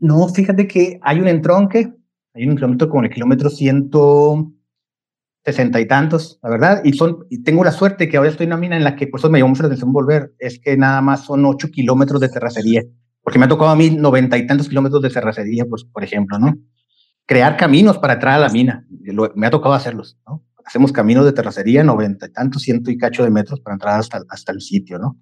[0.00, 1.92] No, fíjate que hay un entronque,
[2.34, 4.52] hay un kilómetro como el kilómetro ciento
[5.44, 8.50] sesenta y tantos, la verdad, y son, y tengo la suerte que ahora estoy en
[8.50, 10.76] una mina en la que por eso me llamó mucho la atención volver, es que
[10.76, 12.82] nada más son ocho kilómetros de terracería,
[13.22, 16.38] porque me ha tocado a mí noventa y tantos kilómetros de terracería, pues, por ejemplo,
[16.38, 16.58] ¿no?
[17.26, 18.86] Crear caminos para entrar a la mina,
[19.34, 20.44] me ha tocado hacerlos, ¿no?
[20.64, 24.22] Hacemos caminos de terracería, noventa y tantos, ciento y cacho de metros para entrar hasta,
[24.28, 25.16] hasta el sitio, ¿no?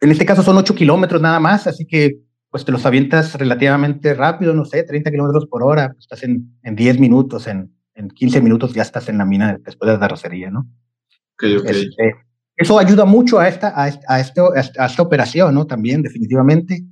[0.00, 4.12] En este caso son ocho kilómetros nada más, así que pues te los avientas relativamente
[4.14, 8.08] rápido, no sé, 30 kilómetros por hora, pues, estás en, en 10 minutos, en, en
[8.08, 10.66] 15 minutos ya estás en la mina después de la terracería, ¿no?
[11.34, 11.82] Okay, okay.
[11.82, 12.14] Este,
[12.56, 15.66] eso ayuda mucho a esta, a, a, esto, a esta operación, ¿no?
[15.66, 16.82] También, definitivamente.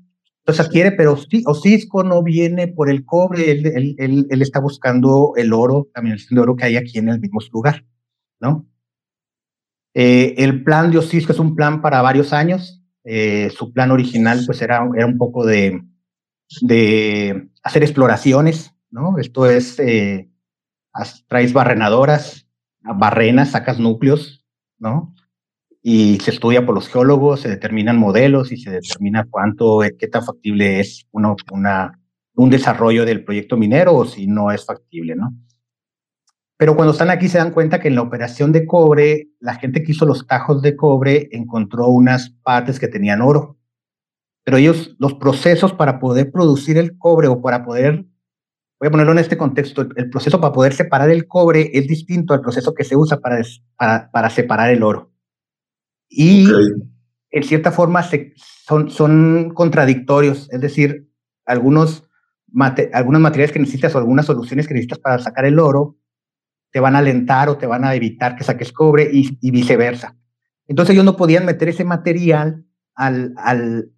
[0.49, 1.15] Entonces adquiere, pero
[1.63, 6.65] Cisco no viene por el cobre, él, está buscando el oro, también el oro que
[6.65, 7.85] hay aquí en el mismo lugar,
[8.41, 8.67] ¿no?
[9.93, 12.83] Eh, el plan de Osisco es un plan para varios años.
[13.05, 15.83] Eh, su plan original, pues, era, un poco de,
[16.63, 19.19] de hacer exploraciones, ¿no?
[19.19, 20.31] Esto es, eh,
[21.27, 22.49] traes barrenadoras,
[22.81, 24.47] barrenas, sacas núcleos,
[24.79, 25.15] ¿no?
[25.83, 30.09] Y se estudia por los geólogos, se determinan modelos y se determina cuánto, eh, qué
[30.09, 32.01] tan factible es una, una,
[32.35, 35.33] un desarrollo del proyecto minero o si no es factible, ¿no?
[36.57, 39.85] Pero cuando están aquí se dan cuenta que en la operación de cobre, la gente
[39.85, 43.57] que hizo los tajos de cobre encontró unas partes que tenían oro.
[44.45, 48.07] Pero ellos, los procesos para poder producir el cobre o para poder,
[48.81, 52.35] voy a ponerlo en este contexto, el proceso para poder separar el cobre es distinto
[52.35, 53.41] al proceso que se usa para,
[53.77, 55.13] para, para separar el oro.
[56.09, 56.49] Y
[57.31, 61.09] en cierta forma son, son contradictorios, es decir,
[61.45, 62.09] algunos,
[62.93, 65.97] algunos materiales que necesitas o algunas soluciones que necesitas para sacar el oro
[66.71, 70.17] te van a alentar o te van a evitar que saques cobre y, y viceversa.
[70.67, 73.91] Entonces ellos no podían meter ese material al, al,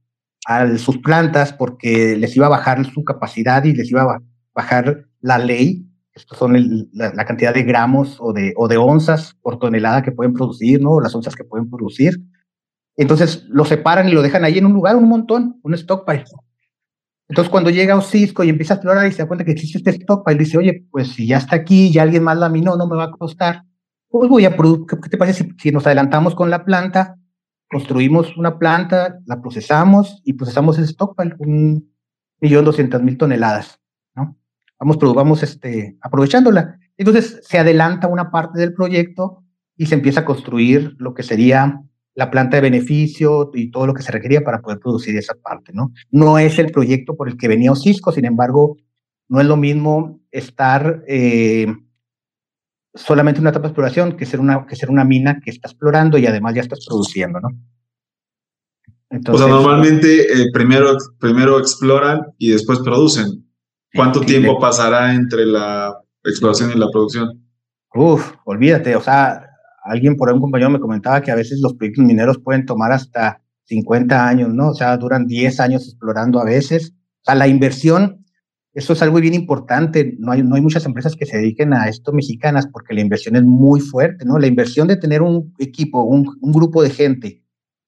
[0.47, 4.23] a sus plantas porque les iba a bajar su capacidad y les iba a
[4.55, 9.59] bajar la ley estos son la, cantidad de gramos o de, o de onzas por
[9.59, 11.01] tonelada que pueden producir, ¿no?
[11.01, 12.21] Las onzas que pueden producir.
[12.97, 16.25] Entonces lo separan y lo dejan ahí en un lugar, un montón, un stockpile.
[17.29, 19.79] Entonces cuando llega un Cisco y empieza a explorar y se da cuenta que existe
[19.79, 22.89] este stockpile, dice, oye, pues si ya está aquí, ya alguien más la minó, no
[22.89, 23.63] me va a costar.
[24.09, 27.17] Pues voy a ¿qué te parece si, si nos adelantamos con la planta,
[27.71, 31.95] construimos una planta, la procesamos y procesamos ese stockpile, un
[32.41, 33.80] millón doscientas mil toneladas
[34.81, 36.79] vamos, vamos este, aprovechándola.
[36.97, 39.45] Entonces se adelanta una parte del proyecto
[39.77, 41.81] y se empieza a construir lo que sería
[42.15, 45.73] la planta de beneficio y todo lo que se requería para poder producir esa parte,
[45.73, 45.93] ¿no?
[46.11, 48.77] No es el proyecto por el que venía Osisco, sin embargo,
[49.29, 51.67] no es lo mismo estar eh,
[52.95, 55.69] solamente en una etapa de exploración que ser una, que ser una mina que está
[55.69, 57.49] explorando y además ya estás produciendo, ¿no?
[59.09, 63.50] Entonces, o sea, normalmente eh, primero, primero exploran y después producen.
[63.95, 67.45] ¿Cuánto tiempo pasará entre la exploración y la producción?
[67.95, 69.47] Uf, olvídate, o sea,
[69.85, 72.93] alguien por ahí, un compañero me comentaba que a veces los proyectos mineros pueden tomar
[72.93, 74.71] hasta 50 años, ¿no?
[74.71, 76.93] O sea, duran 10 años explorando a veces.
[77.23, 78.25] O sea, la inversión,
[78.75, 80.17] eso es algo bien importante.
[80.19, 83.37] No hay, no hay muchas empresas que se dediquen a esto mexicanas porque la inversión
[83.37, 84.39] es muy fuerte, ¿no?
[84.39, 87.43] La inversión de tener un equipo, un, un grupo de gente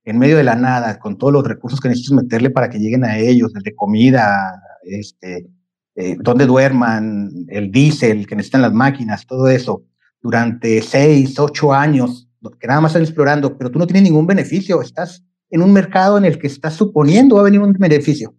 [0.05, 3.05] en medio de la nada, con todos los recursos que necesitas meterle para que lleguen
[3.05, 5.49] a ellos, desde comida, este,
[5.95, 9.85] eh, donde duerman, el diésel que necesitan las máquinas, todo eso,
[10.23, 12.29] durante seis, ocho años,
[12.59, 16.17] que nada más están explorando, pero tú no tienes ningún beneficio, estás en un mercado
[16.19, 18.35] en el que estás suponiendo va a venir un beneficio.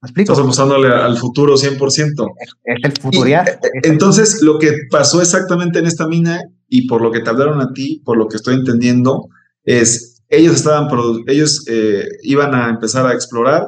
[0.00, 0.32] ¿Me explico?
[0.32, 2.32] Estás apostándole al futuro 100%.
[2.38, 3.28] Es, el futuro.
[3.28, 3.44] Eh,
[3.82, 7.72] entonces, lo que pasó exactamente en esta mina, y por lo que te hablaron a
[7.72, 9.28] ti, por lo que estoy entendiendo,
[9.64, 10.88] es, ellos estaban,
[11.26, 13.66] ellos eh, iban a empezar a explorar,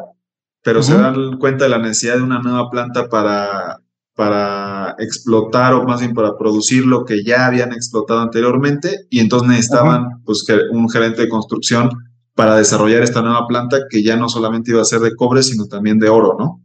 [0.62, 3.80] pero se dan cuenta de la necesidad de una nueva planta para,
[4.14, 9.48] para explotar o más bien para producir lo que ya habían explotado anteriormente y entonces
[9.48, 11.90] necesitaban pues, un gerente de construcción
[12.34, 15.66] para desarrollar esta nueva planta que ya no solamente iba a ser de cobre, sino
[15.66, 16.62] también de oro, ¿no?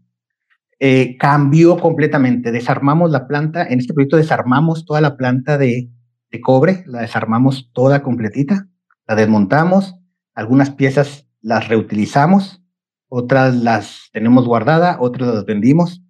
[0.79, 2.51] Eh, cambió completamente.
[2.51, 5.89] Desarmamos la planta, en este proyecto desarmamos toda la planta de,
[6.31, 8.67] de cobre, la desarmamos toda completita
[9.07, 9.95] la desmontamos,
[10.33, 12.63] algunas piezas las reutilizamos,
[13.09, 16.01] otras las tenemos guardada, otras las vendimos.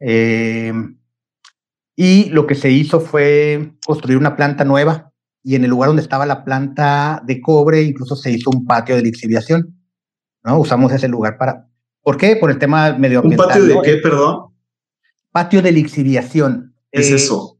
[0.00, 0.98] Em,
[1.96, 6.02] y lo que se hizo fue construir una planta nueva y en el lugar donde
[6.02, 9.78] estaba la planta de cobre incluso se hizo un patio de lixiviación.
[10.42, 10.58] ¿no?
[10.58, 11.68] Usamos ese lugar para...
[12.02, 12.36] ¿Por qué?
[12.36, 13.46] Por el tema medioambiental.
[13.46, 14.54] ¿Un patio de qué, perdón?
[15.30, 16.74] Patio de lixiviación.
[16.90, 17.58] ¿Qué es eso?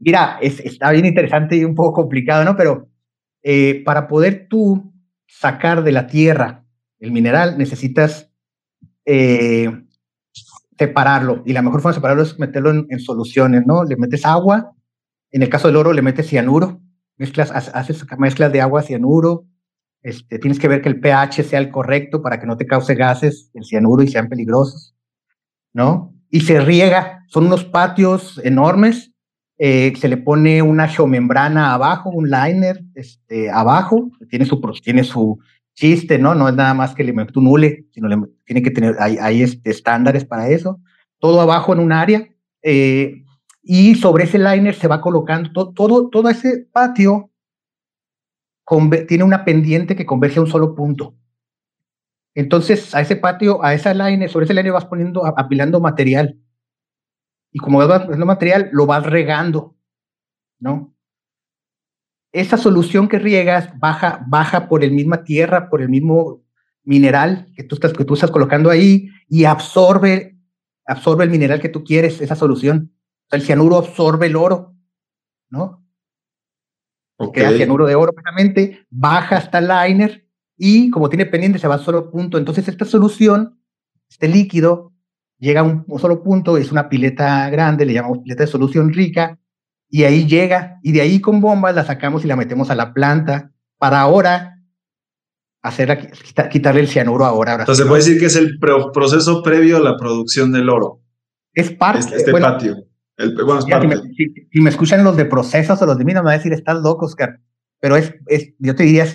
[0.00, 2.56] mira, está bien interesante y un poco complicado, ¿no?
[2.56, 2.88] Pero
[3.42, 4.92] eh, para poder tú
[5.26, 6.63] sacar de la tierra
[7.04, 8.30] el mineral, necesitas
[9.04, 9.70] eh,
[10.78, 11.42] separarlo.
[11.46, 13.84] Y la mejor forma de separarlo es meterlo en, soluciones, ¿no?
[13.84, 14.72] Le metes agua,
[15.30, 16.80] en el caso del oro le metes cianuro,
[17.16, 19.46] mezclas, haces mezclas de agua, cianuro,
[20.02, 22.94] este, tienes que ver que el pH sea el correcto para que no te cause
[22.94, 24.94] gases el cianuro y sean peligrosos,
[25.72, 26.14] ¿no?
[26.30, 29.14] Y se riega, son unos patios enormes
[29.56, 35.38] eh, se le pone una geomembrana abajo, un liner este, abajo, tiene su, tiene su
[35.74, 36.34] chiste, ¿no?
[36.34, 38.08] No es nada más que le meto un hule, sino
[38.44, 40.80] tiene que tener, hay, este, estándares para eso.
[41.18, 42.28] Todo abajo en un área.
[42.62, 43.24] Eh,
[43.62, 47.30] y sobre ese liner se va colocando todo, todo, ese patio
[49.08, 51.14] tiene una pendiente que converge a un solo punto.
[52.34, 56.38] Entonces, a ese patio, a esa liner, sobre ese liner vas poniendo, apilando material
[57.54, 59.76] y como es lo material, lo vas regando,
[60.58, 60.93] ¿no?
[62.34, 66.42] Esa solución que riegas baja, baja por el misma tierra, por el mismo
[66.82, 70.36] mineral que tú estás, que tú estás colocando ahí y absorbe,
[70.84, 72.92] absorbe el mineral que tú quieres, esa solución.
[73.30, 74.74] el cianuro absorbe el oro,
[75.48, 75.86] ¿no?
[77.18, 77.44] Okay.
[77.44, 81.76] Queda cianuro de oro plenamente, baja hasta el liner y como tiene pendiente se va
[81.76, 82.36] a solo punto.
[82.36, 83.60] Entonces esta solución,
[84.08, 84.92] este líquido,
[85.38, 89.38] llega a un, solo punto, es una pileta grande, le llamamos pileta de solución rica,
[89.94, 92.92] y ahí llega, y de ahí con bombas la sacamos y la metemos a la
[92.92, 94.58] planta para ahora
[95.62, 96.10] hacer
[96.50, 97.52] quitarle el cianuro ahora.
[97.52, 101.00] Entonces se puede decir que es el proceso previo a la producción del oro.
[101.52, 102.00] Es parte.
[102.00, 102.76] Este, este patio.
[103.16, 104.00] El, bueno, es parte.
[104.50, 106.52] Si, me, escuchan los de procesos o los de mí, no me van a decir,
[106.52, 107.38] estás loco, Oscar.
[107.78, 109.06] Pero es, es yo te diría,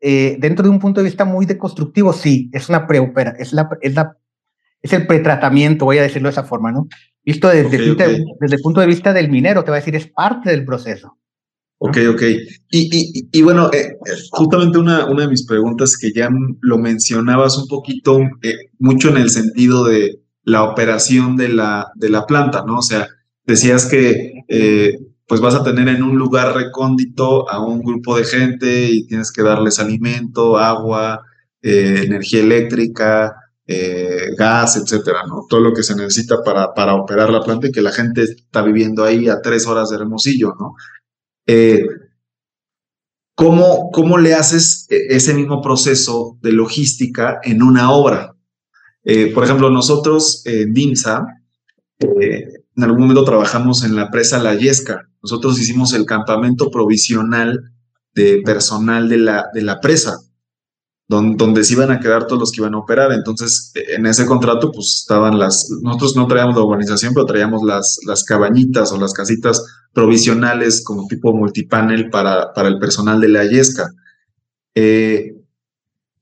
[0.00, 3.68] eh, dentro de un punto de vista muy deconstructivo, sí, es una preopera, es la,
[3.80, 4.16] es la
[4.82, 6.88] es el pretratamiento, voy a decirlo de esa forma, ¿no?
[7.28, 7.76] Visto desde,
[8.40, 11.18] desde el punto de vista del minero, te va a decir, es parte del proceso.
[11.76, 12.22] Ok, ok.
[12.70, 13.98] Y, y, bueno, eh,
[14.30, 16.30] justamente una, una de mis preguntas que ya
[16.62, 22.08] lo mencionabas un poquito, eh, mucho en el sentido de la operación de la, de
[22.08, 22.78] la planta, ¿no?
[22.78, 23.06] O sea,
[23.44, 28.24] decías que eh, pues vas a tener en un lugar recóndito a un grupo de
[28.24, 31.20] gente y tienes que darles alimento, agua,
[31.60, 33.34] energía eléctrica,
[33.70, 35.44] eh, gas, etcétera, ¿no?
[35.46, 38.62] Todo lo que se necesita para, para operar la planta y que la gente está
[38.62, 40.74] viviendo ahí a tres horas de Hermosillo, ¿no?
[41.46, 41.86] Eh,
[43.34, 48.34] ¿cómo, ¿Cómo le haces e, ese mismo proceso de logística en una obra?
[49.04, 51.26] Eh, por ejemplo, nosotros en DIMSA
[52.00, 55.10] en algún momento trabajamos en la presa La Yesca.
[55.22, 57.72] Nosotros hicimos el campamento provisional
[58.14, 60.20] de personal de la, de la presa,
[61.08, 63.12] donde, donde, se iban a quedar todos los que iban a operar.
[63.12, 67.98] Entonces, en ese contrato, pues estaban las, nosotros no traíamos la urbanización, pero traíamos las,
[68.06, 73.44] las cabañitas o las casitas provisionales como tipo multipanel para, para el personal de la
[73.44, 73.90] Yesca.
[74.74, 75.34] Eh,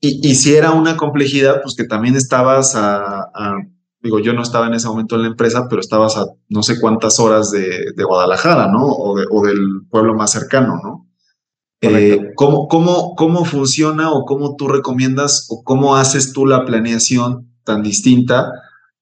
[0.01, 3.29] y, y, si era una complejidad, pues que también estabas a,
[4.01, 6.81] digo, yo no estaba en ese momento en la empresa, pero estabas a no sé
[6.81, 8.87] cuántas horas de, de Guadalajara, ¿no?
[8.87, 11.06] O, o, del pueblo más cercano, ¿no?
[11.91, 17.51] Eh, ¿cómo, cómo, ¿Cómo funciona o cómo tú recomiendas o cómo haces tú la planeación
[17.65, 18.53] tan distinta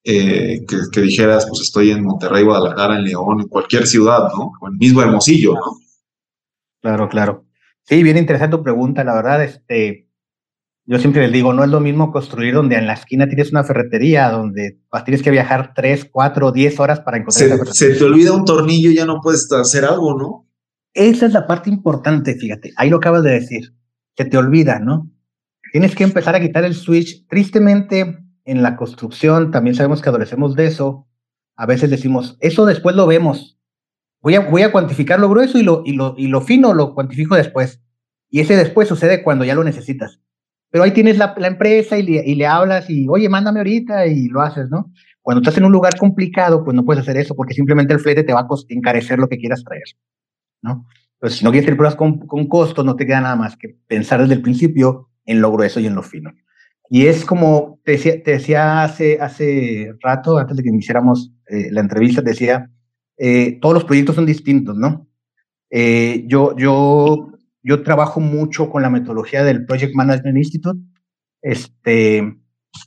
[0.03, 4.53] eh, que, que, dijeras, pues estoy en Monterrey, Guadalajara, en León, en cualquier ciudad, ¿no?
[4.61, 5.78] O en mismo Hermosillo, ¿no?
[6.82, 7.47] Claro, claro.
[7.85, 10.09] Sí, bien interesante tu pregunta, la verdad, este,
[10.87, 13.64] yo siempre les digo, no es lo mismo construir donde en la esquina tienes una
[13.64, 17.66] ferretería, donde tienes que viajar tres, cuatro, diez horas para encontrar.
[17.72, 20.47] Se, se te olvida un tornillo y ya no puedes hacer algo, ¿no?
[20.95, 23.74] Esa es la parte importante, fíjate, ahí lo acabas de decir,
[24.16, 25.11] se te olvida, ¿no?
[25.72, 27.26] Tienes que empezar a quitar el switch.
[27.26, 31.09] Tristemente, en la construcción también sabemos que adolecemos de eso.
[31.57, 33.59] A veces decimos, eso después lo vemos.
[34.20, 36.95] Voy a, voy a cuantificar lo grueso y lo, y, lo, y lo fino lo
[36.95, 37.82] cuantifico después.
[38.30, 40.20] Y ese después sucede cuando ya lo necesitas.
[40.70, 44.28] Pero ahí tienes la, empresa y le, y le, hablas y, oye, mándame ahorita y
[44.28, 44.92] lo haces, ¿no?
[45.22, 48.24] Cuando estás en un lugar complicado, pues no puedes hacer eso porque simplemente el flete
[48.24, 49.84] te va a encarecer lo que quieras traer,
[50.64, 50.86] ¿no?
[51.20, 53.76] Pero si no quieres tener pruebas con, con costos, no te queda nada más que
[53.86, 56.32] pensar desde el principio en lo grueso y en lo fino.
[56.90, 61.68] Y es como te decía, te decía hace, hace rato, antes de que iniciáramos eh,
[61.70, 62.70] la entrevista, te decía,
[63.16, 65.08] eh, todos los proyectos son distintos, ¿no?
[65.70, 67.34] Eh, yo, yo
[67.64, 70.78] yo trabajo mucho con la metodología del Project Management Institute.
[71.40, 72.36] Este,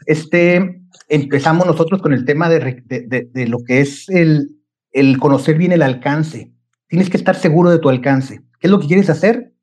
[0.06, 4.62] este, empezamos nosotros con el tema de, de, de, lo que es el,
[4.92, 6.54] el conocer bien el alcance.
[6.88, 8.42] Tienes que estar seguro de tu alcance.
[8.60, 9.54] ¿Qué es lo que quieres hacer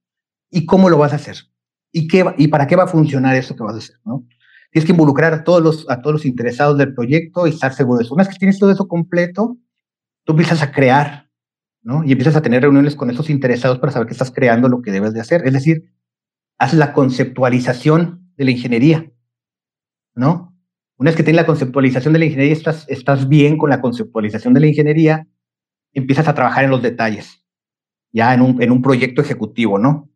[0.51, 1.37] y cómo lo vas a hacer?
[1.91, 3.97] ¿Y, qué, y para qué va a funcionar eso que vas a hacer?
[4.05, 4.27] ¿no?
[4.71, 7.99] Tienes que involucrar a todos, los, a todos los interesados del proyecto y estar seguro
[7.99, 8.15] de eso.
[8.15, 9.57] Una vez que tienes todo eso completo,
[10.25, 11.25] tú empiezas a crear
[11.85, 12.03] ¿no?
[12.03, 14.91] Y empiezas a tener reuniones con esos interesados para saber que estás creando lo que
[14.91, 15.47] debes de hacer.
[15.47, 15.93] Es decir,
[16.59, 19.13] haz la conceptualización de la ingeniería,
[20.15, 20.57] ¿no?
[20.97, 24.55] Una vez que tienes la conceptualización de la ingeniería, estás, estás bien con la conceptualización
[24.55, 25.29] de la ingeniería,
[25.95, 27.45] empiezas a trabajar en los detalles,
[28.13, 30.11] ya en un, en un proyecto ejecutivo, ¿no?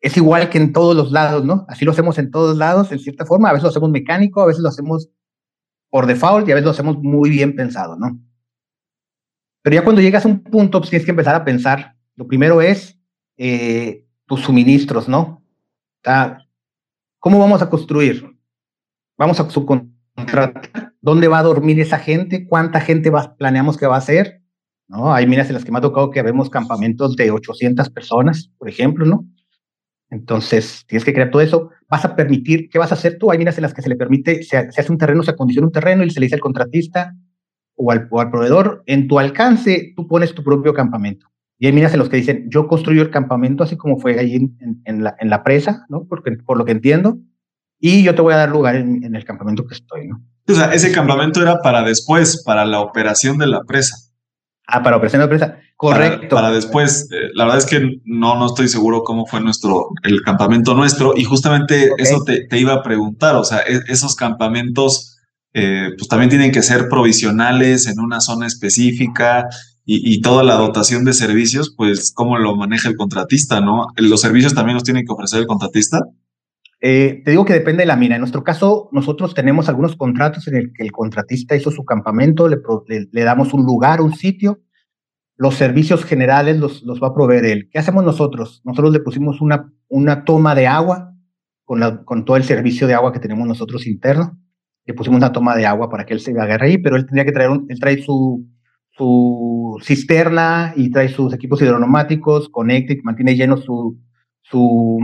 [0.00, 1.64] Es igual que en todos los lados, ¿no?
[1.68, 3.48] Así lo hacemos en todos lados, en cierta forma.
[3.48, 5.08] A veces lo hacemos mecánico, a veces lo hacemos
[5.90, 8.20] por default y a veces lo hacemos muy bien pensado, ¿no?
[9.62, 11.96] Pero ya cuando llegas a un punto, pues tienes que empezar a pensar.
[12.14, 12.98] Lo primero es
[13.36, 15.42] eh, tus suministros, ¿no?
[17.18, 18.38] ¿Cómo vamos a construir?
[19.18, 20.94] Vamos a subcontratar.
[21.00, 22.46] ¿Dónde va a dormir esa gente?
[22.46, 24.42] ¿Cuánta gente va, planeamos que va a ser?
[24.88, 25.12] ¿No?
[25.12, 28.68] Hay minas en las que me ha tocado que vemos campamentos de 800 personas, por
[28.68, 29.26] ejemplo, ¿no?
[30.10, 31.70] Entonces, tienes que crear todo eso.
[31.88, 33.30] Vas a permitir, ¿qué vas a hacer tú?
[33.30, 35.66] Hay minas en las que se le permite, se, se hace un terreno, se acondiciona
[35.66, 37.16] un terreno y se le dice al contratista,
[37.74, 41.26] o al, al, proveedor, en tu alcance, tú pones tu propio campamento.
[41.58, 44.36] Y hay minas en los que dicen, yo construyo el campamento así como fue ahí
[44.84, 46.06] en, la, en la, presa, ¿no?
[46.06, 47.18] Porque, por lo que entiendo,
[47.78, 50.22] y yo te voy a dar lugar en, el campamento que estoy, ¿no?
[50.48, 53.96] O sea, ese campamento era para después, para la operación de la presa.
[54.66, 56.28] Ah, para operación de presa, correcto.
[56.28, 59.90] Para, para después, eh, la verdad es que no, no estoy seguro cómo fue nuestro,
[60.02, 62.04] el campamento nuestro, y justamente okay.
[62.04, 65.16] eso te, te, iba a preguntar, o sea, es, esos campamentos
[65.54, 69.46] eh, pues también tienen que ser provisionales en una zona específica
[69.84, 73.86] y, y, toda la dotación de servicios, pues cómo lo maneja el contratista, ¿no?
[73.96, 76.00] ¿Los servicios también los tiene que ofrecer el contratista?
[76.80, 78.16] Eh, te digo que depende de la mina.
[78.16, 82.48] En nuestro caso, nosotros tenemos algunos contratos en el que el contratista hizo su campamento,
[82.48, 82.58] le,
[82.88, 84.60] le, le damos un lugar, un sitio,
[85.36, 87.68] los servicios generales los, los, va a proveer él.
[87.70, 88.62] ¿Qué hacemos nosotros?
[88.64, 91.14] Nosotros le pusimos una, una toma de agua
[91.64, 94.38] con, la, con todo el servicio de agua que tenemos nosotros interno
[94.86, 97.24] le pusimos una toma de agua para que él se agarre ahí, pero él tendría
[97.24, 98.46] que traer, un, él trae su,
[98.90, 103.98] su cisterna y trae sus equipos hidroneumáticos, conecta y mantiene lleno su,
[104.42, 104.98] su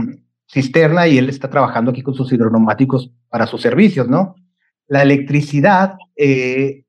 [0.47, 4.35] cisterna y él está trabajando aquí con sus hidroneumáticos para sus servicios, ¿no?
[4.87, 6.83] La electricidad, eh,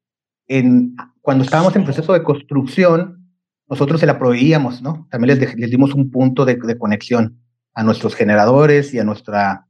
[1.20, 3.30] cuando estábamos en proceso de construcción,
[3.68, 5.07] nosotros se la proveíamos, ¿no?
[5.11, 7.40] También les, dimos un punto de, conexión
[7.72, 9.66] a nuestros generadores y a nuestra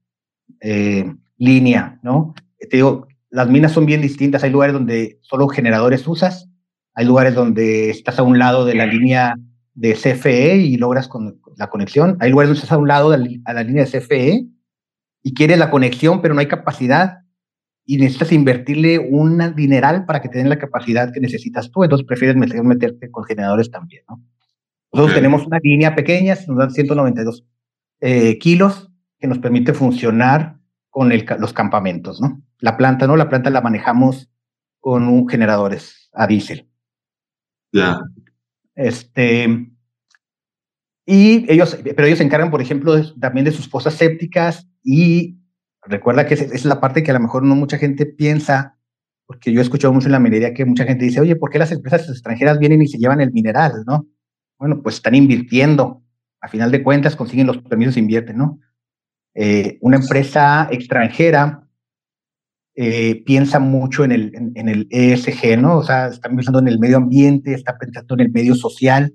[0.61, 2.35] eh, línea, ¿no?
[2.59, 4.43] Te digo, las minas son bien distintas.
[4.43, 6.49] Hay lugares donde solo generadores usas,
[6.95, 9.37] hay lugares donde estás a un lado de la línea
[9.75, 12.17] de CFE y logras con la conexión.
[12.21, 14.47] Hay lugares donde estás a un lado de la, a la línea de CFE
[15.23, 17.25] y quieres la conexión, pero no hay capacidad
[17.87, 22.07] y necesitas invertirle un dineral para que te den la capacidad que necesitas tú, entonces
[22.07, 24.23] prefieres meterte con generadores también, ¿no?
[24.93, 27.45] Nosotros tenemos una línea pequeña, nos dan 192
[28.01, 32.41] eh, kilos, que nos permite funcionar con los campamentos, ¿no?
[32.61, 33.17] La planta, ¿no?
[33.17, 34.31] La planta la manejamos
[34.79, 36.69] con un generadores a diésel.
[37.73, 37.99] Ya.
[38.77, 39.73] Este,
[41.07, 45.39] y ellos, pero ellos se encargan, por ejemplo, también de sus fosas sépticas y
[45.83, 48.79] recuerda que es, la parte que a lo mejor no mucha gente piensa,
[49.27, 51.59] porque yo he escuchado mucho en la minería que mucha gente dice, oye, ¿por qué
[51.59, 54.07] las empresas extranjeras vienen y se llevan el mineral, no?
[54.59, 56.03] Bueno, pues están invirtiendo.
[56.41, 58.61] A final de cuentas consiguen los permisos e invierten, ¿no?
[59.35, 61.67] Eh, una empresa extranjera
[62.77, 65.79] eh, piensa mucho en el, en, el ESG, ¿no?
[65.79, 69.15] O sea, está pensando en el medio ambiente, está pensando en el medio social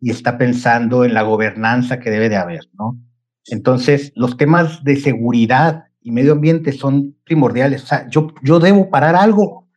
[0.00, 2.98] y está pensando en la gobernanza que debe de haber, ¿no?
[3.46, 7.84] Entonces, los temas de seguridad y medio ambiente son primordiales.
[7.84, 9.68] O sea, yo, yo debo parar algo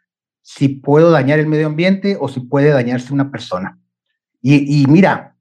[0.42, 3.80] si puedo dañar el medio ambiente o si puede dañarse una persona.
[4.42, 5.34] Y, y mira,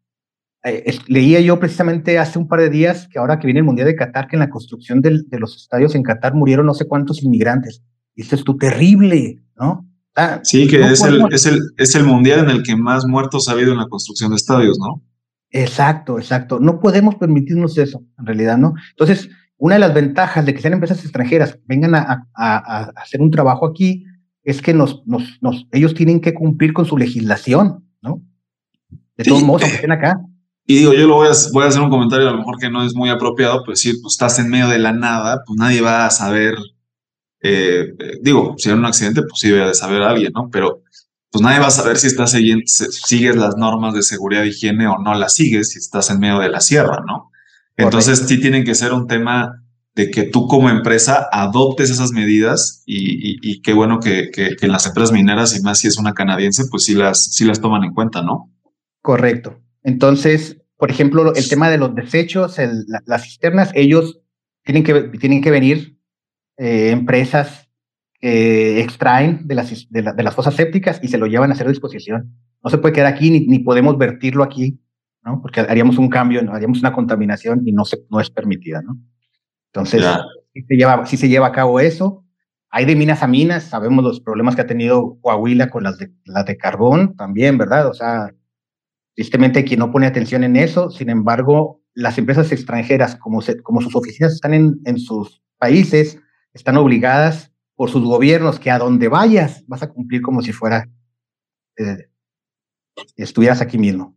[0.65, 3.89] eh, leía yo precisamente hace un par de días que ahora que viene el Mundial
[3.89, 7.23] de Qatar, que en la construcción de los estadios en Qatar murieron no sé cuántos
[7.23, 7.83] inmigrantes.
[8.15, 9.89] Y esto es terrible, ¿no?
[10.43, 13.53] Sí, que es, el, es, el, es el Mundial en el que más muertos ha
[13.53, 15.03] habido en la construcción de estadios, ¿no?
[15.51, 16.59] Exacto, exacto.
[16.61, 18.75] No podemos permitirnos eso, en realidad, ¿no?
[18.91, 23.31] Entonces, una de las ventajas de que sean empresas extranjeras vengan a, a, hacer un
[23.31, 24.05] trabajo aquí
[24.43, 28.23] es que nos, nos, nos, ellos tienen que cumplir con su legislación, ¿no?
[29.17, 30.21] De todos modos, aunque estén acá.
[30.67, 32.71] Y digo, yo lo voy a, voy a hacer un comentario a lo mejor que
[32.71, 35.81] no es muy apropiado, pues si pues estás en medio de la nada, pues nadie
[35.81, 36.55] va a saber,
[37.43, 40.49] eh, eh, digo, si hay un accidente, pues sí debe de saber a alguien, ¿no?
[40.51, 40.83] Pero
[41.31, 44.87] pues nadie va a saber si estás siguiendo, sigues las normas de seguridad y higiene
[44.87, 47.31] o no las sigues si estás en medio de la sierra, ¿no?
[47.77, 49.63] Entonces sí tienen que ser un tema
[49.95, 54.67] de que tú como empresa adoptes esas medidas y, y, qué bueno que, que, que,
[54.67, 57.61] en las empresas mineras y más si es una canadiense, pues sí las, sí las
[57.61, 58.51] toman en cuenta, ¿no?
[59.03, 59.61] Correcto.
[59.83, 62.57] Entonces, por ejemplo, el tema de los desechos,
[63.07, 64.21] las cisternas, ellos
[64.65, 65.99] tienen que, tienen que venir
[66.57, 67.69] eh, empresas
[68.21, 72.37] que extraen de las, de, las fosas sépticas y se lo llevan a hacer disposición.
[72.63, 74.81] No se puede quedar aquí ni, ni podemos vertirlo aquí,
[75.25, 75.41] ¿no?
[75.43, 76.55] Porque haríamos un cambio, ¿no?
[76.55, 78.97] haríamos una contaminación y no, se, no es permitida, ¿no?
[79.73, 80.05] Entonces,
[80.55, 82.25] si, se lleva, si se lleva a cabo eso,
[82.71, 86.13] hay de minas a minas, sabemos los problemas que ha tenido Coahuila con las de,
[86.25, 87.89] las de carbón también, ¿verdad?
[87.89, 88.31] O sea,
[89.15, 93.95] Tristemente, quien no pone atención en eso, sin embargo, las empresas extranjeras, como, como sus
[93.95, 96.19] oficinas están en, en sus países,
[96.55, 100.89] están obligadas por sus gobiernos que a donde vayas vas a cumplir como si fuera,
[101.79, 102.09] eh,
[103.17, 104.15] estuvieras aquí mismo.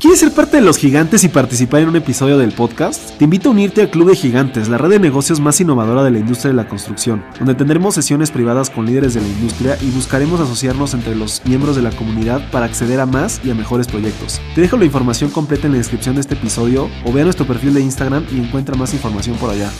[0.00, 3.18] ¿Quieres ser parte de los gigantes y participar en un episodio del podcast?
[3.18, 6.12] Te invito a unirte al Club de Gigantes, la red de negocios más innovadora de
[6.12, 9.90] la industria de la construcción, donde tendremos sesiones privadas con líderes de la industria y
[9.90, 13.88] buscaremos asociarnos entre los miembros de la comunidad para acceder a más y a mejores
[13.88, 14.40] proyectos.
[14.54, 17.44] Te dejo la información completa en la descripción de este episodio o ve a nuestro
[17.44, 19.72] perfil de Instagram y encuentra más información por allá.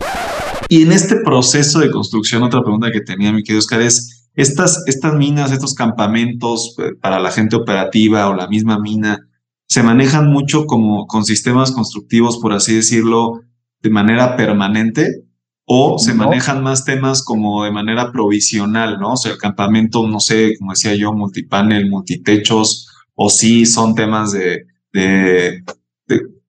[0.69, 4.85] Y en este proceso de construcción, otra pregunta que tenía mi querido Oscar es, estas,
[4.87, 9.27] estas minas, estos campamentos eh, para la gente operativa o la misma mina,
[9.67, 13.41] se manejan mucho como con sistemas constructivos, por así decirlo,
[13.81, 15.25] de manera permanente
[15.71, 19.13] o se manejan más temas como de manera provisional, ¿no?
[19.13, 24.33] O sea, el campamento, no sé, como decía yo, multipanel, multitechos, o sí son temas
[24.33, 24.65] de,
[24.95, 25.63] de,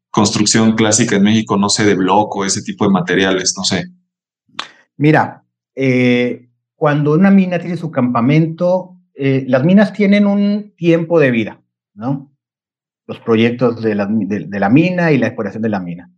[0.09, 3.91] construcción clásica en México, no sé, de bloco, ese tipo de materiales, no sé.
[4.99, 5.45] Mira,
[5.75, 11.61] eh, cuando una mina tiene su campamento, eh, las minas tienen un tiempo de vida,
[11.93, 12.35] ¿no?
[13.07, 16.11] los proyectos de la, mina y la exploración de la mina.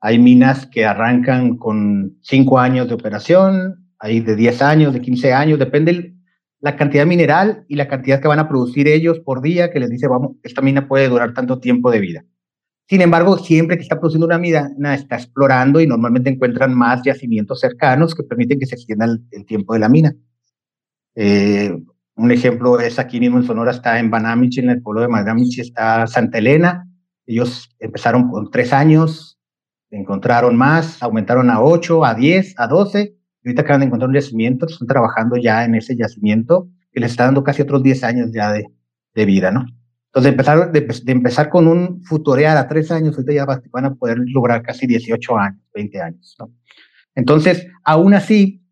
[0.00, 5.32] Hay minas que arrancan con cinco años de operación, hay de 10 años, de 15
[5.32, 6.14] años, depende
[6.60, 9.90] la cantidad mineral y la cantidad que van a producir ellos por día, que les
[9.90, 12.24] dice, vamos, esta mina puede durar tanto tiempo de vida.
[12.88, 17.60] Sin embargo, siempre que está produciendo una mina, está explorando y normalmente encuentran más yacimientos
[17.60, 20.16] cercanos que permiten que se extienda el, tiempo de la mina.
[21.14, 21.76] Eh,
[22.16, 25.60] un ejemplo es aquí mismo en Sonora, está en Banamichi, en el pueblo de Banamichi
[25.60, 26.88] está Santa Elena.
[27.26, 29.38] Ellos empezaron con tres años,
[29.90, 33.16] encontraron más, aumentaron a ocho, a diez, a doce.
[33.44, 37.10] Y ahorita acaban de encontrar un yacimiento, están trabajando ya en ese yacimiento que les
[37.10, 38.64] está dando casi otros diez años ya de,
[39.14, 39.66] de vida, ¿no?
[40.18, 43.94] Entonces, empezar, de, de, empezar con un futorear a tres años, ahorita ya van a
[43.94, 46.50] poder lograr casi 18 años, 20 años, ¿no?
[47.14, 48.62] Entonces, aún así,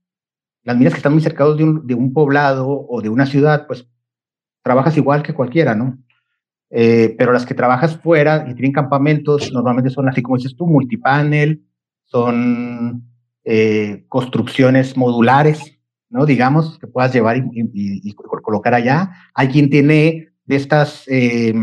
[0.65, 3.67] las minas que están muy cercados de un, de un poblado o de una ciudad,
[3.67, 3.87] pues
[4.63, 5.99] trabajas igual que cualquiera, ¿no?
[6.71, 10.67] Eh, pero las que trabajas fuera y tienen campamentos, normalmente son así como dices tú,
[10.67, 11.65] multipanel,
[12.05, 13.05] son
[13.45, 15.79] eh, construcciones modulares,
[16.11, 16.27] ¿no?
[16.27, 19.13] Digamos, que puedas llevar y, colocar allá.
[19.35, 21.55] Hay quien tiene de estas eh,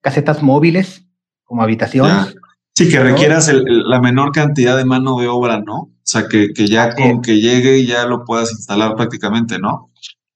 [0.00, 1.06] casetas móviles
[1.44, 2.34] como habitaciones.
[2.74, 5.74] Sí, que requieras la menor cantidad de mano de obra, ¿no?
[5.74, 9.90] O sea, que, que ya con que llegue ya lo puedas instalar prácticamente, ¿no?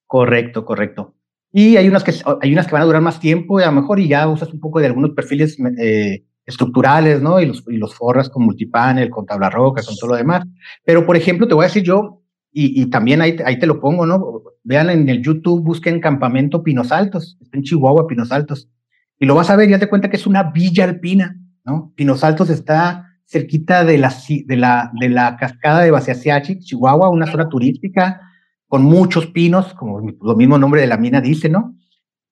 [0.07, 1.14] Correcto, correcto.
[1.53, 2.12] Y hay unas que
[2.43, 4.53] hay unas que van a durar más tiempo y a lo mejor y ya usas
[4.53, 7.41] un poco de algunos perfiles eh, estructurales, ¿no?
[7.41, 10.45] Y los, y los forras con multipanel, con tabla roca, con todo lo demás.
[10.85, 12.22] Pero, por ejemplo, te voy a decir yo,
[12.59, 14.43] y, y también ahí, ahí te lo pongo, ¿no?
[14.65, 18.71] Vean en el YouTube, busquen Campamento Pinos Altos, está en Chihuahua, Pinos Altos.
[19.19, 21.37] Y lo vas a ver ya te cuenta que es una villa alpina
[21.67, 21.93] ¿no?
[21.97, 24.15] Pinos Altos está cerquita de la,
[24.47, 28.23] de la, de la cascada de Baciasiachi, Chihuahua, una zona turística
[28.69, 31.77] con muchos pinos, como lo mismo nombre de la mina dice, ¿no?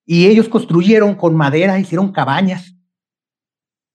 [0.06, 2.76] Y ellos construyeron con madera, hicieron cabañas,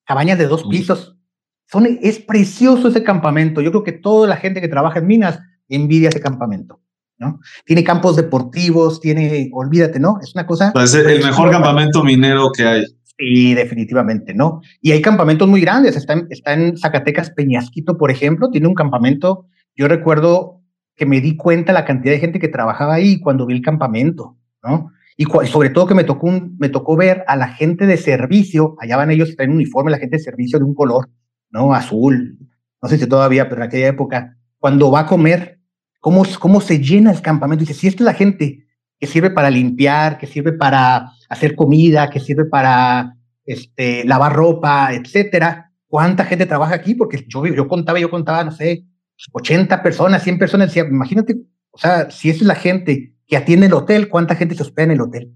[0.06, 1.18] cabañas de dos pisos.
[1.66, 3.62] Son, es precioso ese campamento.
[3.62, 5.40] Yo creo que toda la gente que trabaja en minas
[5.76, 6.82] envidia ese campamento.
[7.18, 7.40] ¿no?
[7.66, 10.20] Tiene campos deportivos, tiene, olvídate, ¿no?
[10.22, 10.72] Es una cosa.
[10.74, 12.86] Pues el mejor campamento minero que hay.
[13.18, 14.62] Sí, definitivamente, ¿no?
[14.82, 15.98] Y hay campamentos muy grandes.
[15.98, 19.48] Está en, está en Zacatecas, Peñasquito, por ejemplo, tiene un campamento.
[19.76, 20.62] Yo recuerdo
[20.96, 24.38] que me di cuenta la cantidad de gente que trabajaba ahí cuando vi el campamento,
[24.64, 24.92] ¿no?
[25.18, 28.78] Y sobre todo que me tocó, un, me tocó ver a la gente de servicio,
[28.80, 31.10] allá van ellos, traen uniforme, la gente de servicio de un color,
[31.50, 31.74] ¿no?
[31.74, 32.38] Azul,
[32.82, 35.59] no sé si todavía, pero en aquella época, cuando va a comer,
[36.00, 37.62] cómo, cómo se llena el campamento.
[37.62, 38.66] Dice, si esta es la gente
[39.00, 44.94] que sirve para limpiar, que sirve para hacer comida, que sirve para este, lavar ropa,
[44.94, 45.72] etcétera.
[45.88, 46.96] ¿Cuánta gente trabaja aquí?
[46.96, 48.86] Porque yo, yo contaba, yo contaba, no sé,
[49.32, 50.68] 80 personas, 100 personas.
[50.68, 51.38] Decía, imagínate,
[51.72, 54.86] o sea, si esa es la gente que atiende el hotel, ¿cuánta gente se hospeda
[54.86, 55.34] en el hotel?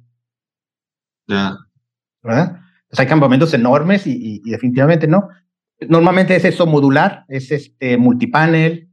[1.28, 1.56] Ya.
[2.22, 2.60] ¿Verdad?
[2.90, 5.30] Pues hay campamentos enormes y, y, definitivamente no.
[5.88, 8.90] Normalmente es eso modular, es este multipanel,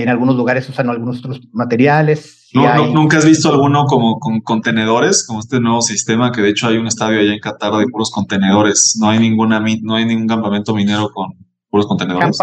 [0.00, 2.48] en algunos lugares usan algunos otros materiales.
[2.54, 6.78] ¿Nunca has visto alguno como con contenedores, como este nuevo sistema que de hecho hay
[6.78, 8.96] un estadio allá en Qatar de puros contenedores?
[8.98, 11.34] No hay ninguna no hay ningún campamento minero con
[11.68, 12.38] puros contenedores.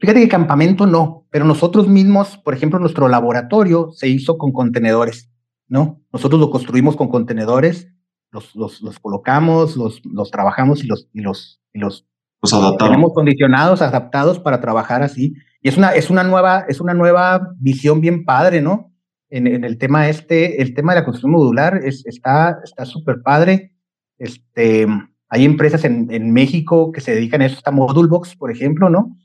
[0.00, 5.28] fíjate que campamento no, pero nosotros mismos, por ejemplo, nuestro laboratorio se hizo con contenedores,
[5.66, 6.00] ¿no?
[6.12, 7.88] Nosotros lo construimos con contenedores,
[8.30, 12.06] los, los, los colocamos, los, los trabajamos y los, y los, y los,
[12.42, 12.92] los adaptamos.
[12.92, 15.34] Tenemos condicionados, adaptados para trabajar así
[15.66, 18.94] y es una, es una, nueva, es una nueva visión bien padre, ¿no?
[19.28, 23.72] En, en el tema este, el tema de la construcción modular es, está súper padre.
[24.16, 24.86] Este,
[25.28, 29.16] hay empresas en, en, México que se dedican a eso, está Modulbox, por ejemplo, ¿no?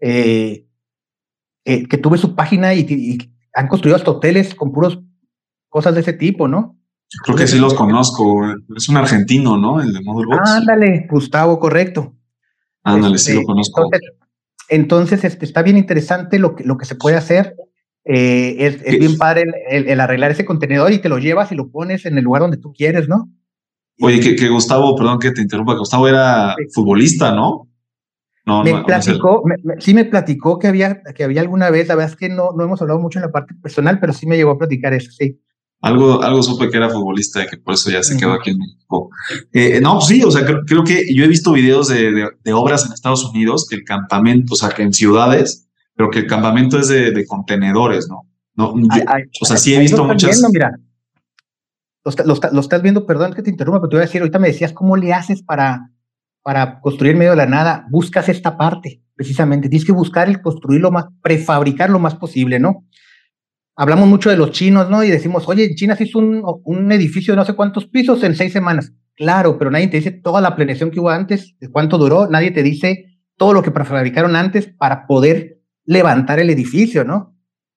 [0.00, 0.64] Eh,
[1.66, 3.18] eh, que tuve su página y,
[3.52, 5.02] han construido hasta hoteles con puros
[5.68, 6.78] cosas de ese tipo, ¿no?
[7.10, 8.40] Yo creo que sí los conozco.
[8.74, 9.82] Es un argentino, ¿no?
[9.82, 10.48] El de Modulbox.
[10.48, 12.14] Ándale, Gustavo, correcto.
[12.84, 13.82] Ándale, sí lo este, conozco.
[13.84, 14.19] Entonces,
[14.70, 17.56] este, está bien interesante lo que, lo que se puede hacer.
[18.04, 22.06] Eh, es, bien padre el, arreglar ese contenedor y te lo llevas y lo pones
[22.06, 23.30] en el lugar donde tú quieres, ¿no?
[24.00, 27.68] Oye, que, Gustavo, perdón que te interrumpa, Gustavo era futbolista, ¿no?
[28.46, 29.44] No, me platicó,
[29.78, 32.64] sí me platicó que había, que había alguna vez, la verdad es que no, no
[32.64, 35.38] hemos hablado mucho en la parte personal, pero sí me llegó a platicar eso, sí.
[35.82, 38.58] Algo, algo supe que era futbolista y que por eso ya se quedó aquí en
[38.58, 39.10] México.
[39.52, 42.84] Eh, no, pues sí, o sea, creo, que yo he visto videos de, de, obras
[42.84, 46.78] en Estados Unidos, que el campamento, o sea, que en ciudades, pero que el campamento
[46.78, 48.26] es de, contenedores, ¿no?
[48.56, 48.74] no
[49.40, 50.30] o sea, sí he visto muchas.
[50.30, 50.78] Viendo, mira,
[52.24, 54.72] lo, estás viendo, perdón que te interrumpa, pero te voy a decir, ahorita me decías,
[54.72, 55.90] ¿cómo le haces para,
[56.42, 57.86] para construir en medio de la nada?
[57.90, 59.68] Buscas esta parte, precisamente.
[59.68, 62.84] Tienes que buscar el construir lo más, prefabricar lo más posible, ¿no?
[63.80, 65.02] Hablamos mucho de los chinos, ¿no?
[65.02, 68.22] Y decimos, oye, en China se hizo un, un, edificio de no sé cuántos pisos
[68.22, 68.92] en seis semanas.
[69.16, 72.62] Claro, pero nadie te dice toda la planeación que hubo antes, cuánto duró, nadie te
[72.62, 73.06] dice
[73.38, 77.34] todo lo que prefabricaron antes para poder levantar el edificio, ¿no?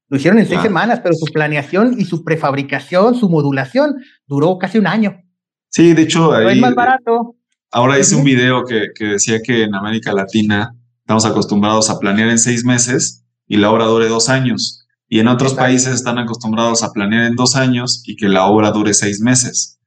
[0.10, 3.96] Lo hicieron en seis semanas, pero su planeación y su prefabricación, su modulación,
[4.28, 5.24] duró casi un año.
[5.70, 7.38] Sí, de hecho, ahí, es más barato.
[7.72, 12.28] Ahora hice un video que, que decía que en América Latina estamos acostumbrados a planear
[12.28, 14.83] en seis meses y la obra dure dos años.
[15.14, 18.72] Y en otros países están acostumbrados a planear en dos años y que la obra
[18.72, 19.80] dure seis meses.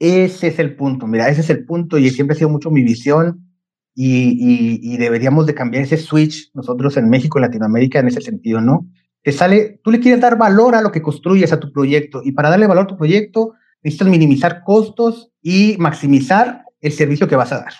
[0.00, 2.82] Ese es el punto, mira, ese es el punto y siempre ha sido mucho mi
[2.82, 3.46] visión
[3.94, 8.60] y, y, deberíamos de cambiar ese switch nosotros en México, en Latinoamérica, en ese sentido,
[8.60, 8.88] ¿no?
[9.22, 12.32] Te sale, tú le quieres dar valor a lo que construyes a tu proyecto y
[12.32, 13.52] para darle valor a tu proyecto
[13.84, 17.72] necesitas minimizar costos y maximizar el servicio que vas a dar.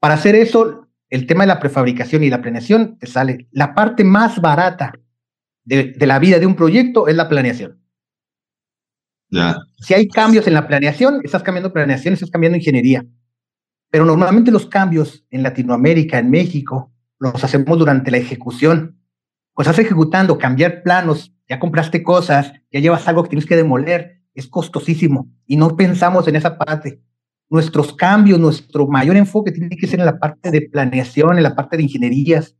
[0.00, 4.04] Para hacer eso, el tema de la prefabricación y la planeación te sale la parte
[4.04, 4.92] más barata
[5.64, 7.80] de, la vida de un proyecto es la planeación.
[9.30, 9.56] Ya.
[9.78, 13.04] Si hay cambios en la planeación, estás cambiando planeación, estás cambiando ingeniería.
[13.90, 19.00] Pero normalmente los cambios en Latinoamérica, en México, los hacemos durante la ejecución.
[19.54, 24.22] pues estás ejecutando, cambiar planos, ya compraste cosas, ya llevas algo que tienes que demoler,
[24.34, 27.02] es costosísimo y no pensamos en esa parte.
[27.48, 31.54] Nuestros cambios, nuestro mayor enfoque tiene que ser en la parte de planeación, en la
[31.54, 32.56] parte de ingenierías.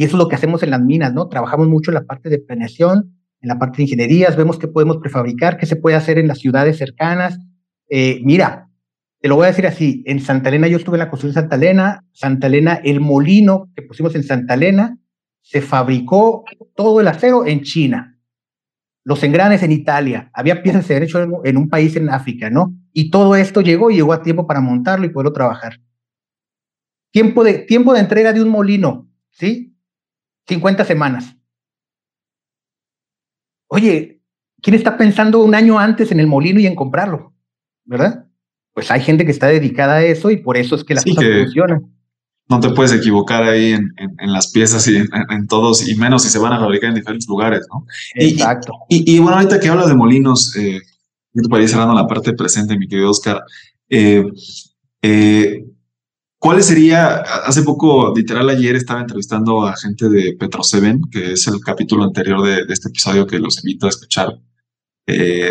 [0.00, 1.28] Y eso es lo que hacemos en las minas, ¿no?
[1.28, 4.96] Trabajamos mucho en la parte de planeación, en la parte de ingenierías, vemos qué podemos
[4.96, 7.38] prefabricar, qué se puede hacer en las ciudades cercanas.
[7.90, 8.70] Eh, mira,
[9.20, 11.40] te lo voy a decir así, en Santa Elena, yo estuve en la construcción de
[11.42, 14.96] Santa Elena, Santa Elena, el molino que pusimos en Santa Elena,
[15.42, 16.44] se fabricó
[16.74, 18.18] todo el acero en China,
[19.04, 22.74] los engranes en Italia, había piezas de hecho en, un país en África, ¿no?
[22.94, 25.78] Y todo esto llegó y llegó a tiempo para montarlo y poderlo trabajar.
[27.10, 29.69] Tiempo de, tiempo de entrega de un molino, ¿sí?
[30.50, 31.34] 50 semanas.
[33.68, 34.20] Oye,
[34.60, 37.32] ¿quién está pensando un año antes en el molino y en comprarlo?
[37.84, 38.26] ¿Verdad?
[38.74, 41.24] Pues hay gente que está dedicada a eso y por eso es que las cosas
[41.24, 41.90] funcionan
[42.50, 46.30] no te puedes equivocar ahí en, en, las piezas y en, todos, y menos si
[46.30, 47.86] se van a fabricar en diferentes lugares, ¿no?
[48.16, 48.72] Exacto.
[48.88, 50.80] Y, bueno, ahorita que hablas de molinos, eh,
[51.48, 53.40] para ir cerrando la parte presente, mi querido Oscar,
[53.88, 54.24] eh,
[55.00, 55.64] eh,
[56.40, 61.46] ¿cuál sería, hace poco, literal ayer estaba entrevistando a gente de Petro Seven, que es
[61.46, 64.40] el capítulo anterior de, este episodio que los invito a escuchar,
[65.06, 65.50] eh,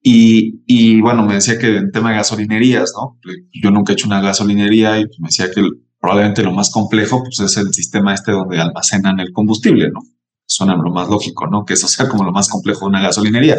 [0.00, 3.18] y, y, bueno, me decía que en tema de gasolinerías, ¿no?
[3.52, 5.62] Yo nunca he hecho una gasolinería y me decía que
[6.00, 10.00] probablemente lo más complejo pues es el sistema este donde almacenan el combustible, ¿no?
[10.46, 11.64] Suena lo más lógico, ¿no?
[11.64, 13.58] Que eso sea como lo más complejo de una gasolinería.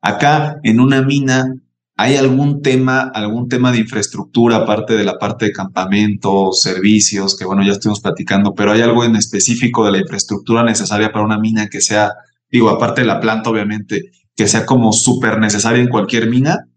[0.00, 1.52] Acá, en una mina,
[1.96, 7.44] ¿hay algún tema, algún tema de infraestructura, aparte de la parte de campamentos, servicios, que
[7.44, 11.38] bueno, ya estuvimos platicando, pero hay algo en específico de la infraestructura necesaria para una
[11.38, 12.12] mina que sea,
[12.50, 16.68] digo, aparte de la planta, obviamente, que sea como súper necesaria en cualquier mina?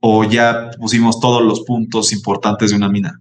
[0.00, 3.20] ¿O ya pusimos todos los puntos importantes de una mina?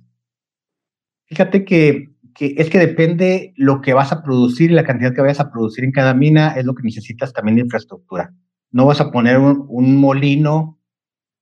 [1.25, 5.21] Fíjate que, que, es que depende lo que vas a producir y la cantidad que
[5.21, 8.33] vayas a producir en cada mina es lo que necesitas también de infraestructura.
[8.71, 10.78] No vas a poner un, molino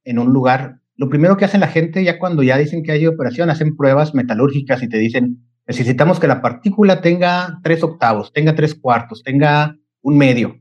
[0.08, 0.80] en un lugar.
[0.96, 4.16] Lo primero que hacen la gente ya cuando ya dicen que hay operación, hacen pruebas
[4.16, 9.76] metalúrgicas y te dicen, necesitamos que la partícula tenga tres octavos, tenga tres cuartos, tenga
[10.02, 10.60] un medio,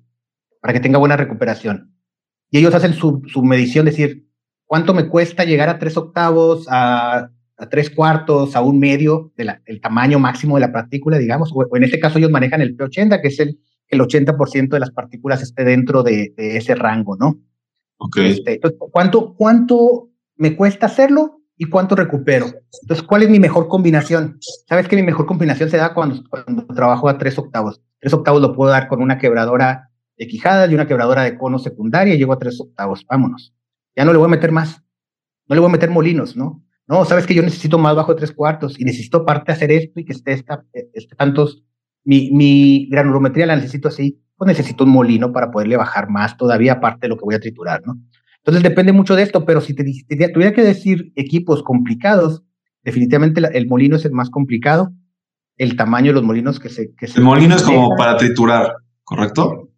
[0.60, 1.94] para que tenga buena recuperación.
[2.50, 4.28] Y ellos hacen su, su medición, decir,
[4.66, 9.80] ¿cuánto me cuesta llegar a tres octavos, a a tres cuartos, a un medio del
[9.80, 13.28] tamaño máximo de la partícula, digamos, o, en este caso ellos manejan el P80, que
[13.28, 17.40] es el, el 80% de las partículas esté dentro de, ese rango, ¿no?
[17.98, 18.16] Ok.
[18.18, 22.46] Este, ¿cuánto, ¿cuánto me cuesta hacerlo y cuánto recupero?
[22.82, 24.38] Entonces, ¿cuál es mi mejor combinación?
[24.68, 27.80] Sabes que mi mejor combinación se da cuando, cuando trabajo a tres octavos.
[27.98, 31.58] Tres octavos lo puedo dar con una quebradora de quijadas y una quebradora de cono
[31.58, 33.04] secundaria y llego a tres octavos.
[33.08, 33.54] Vámonos.
[33.94, 34.82] Ya no le voy a meter más.
[35.48, 36.62] No le voy a meter molinos, ¿no?
[36.88, 39.98] No, sabes que yo necesito más bajo de tres cuartos y necesito parte hacer esto
[39.98, 41.64] y que esté, esta, este tantos,
[42.04, 46.74] mi, mi granulometría la necesito así, pues necesito un molino para poderle bajar más todavía
[46.74, 47.94] aparte de lo que voy a triturar, ¿no?
[48.38, 49.84] Entonces depende mucho de esto, pero si te,
[50.32, 52.44] tuviera que decir equipos complicados,
[52.84, 54.92] definitivamente el molino es el más complicado,
[55.56, 56.94] el tamaño de los molinos que se...
[56.94, 59.70] Que el molino es como para triturar, ¿correcto?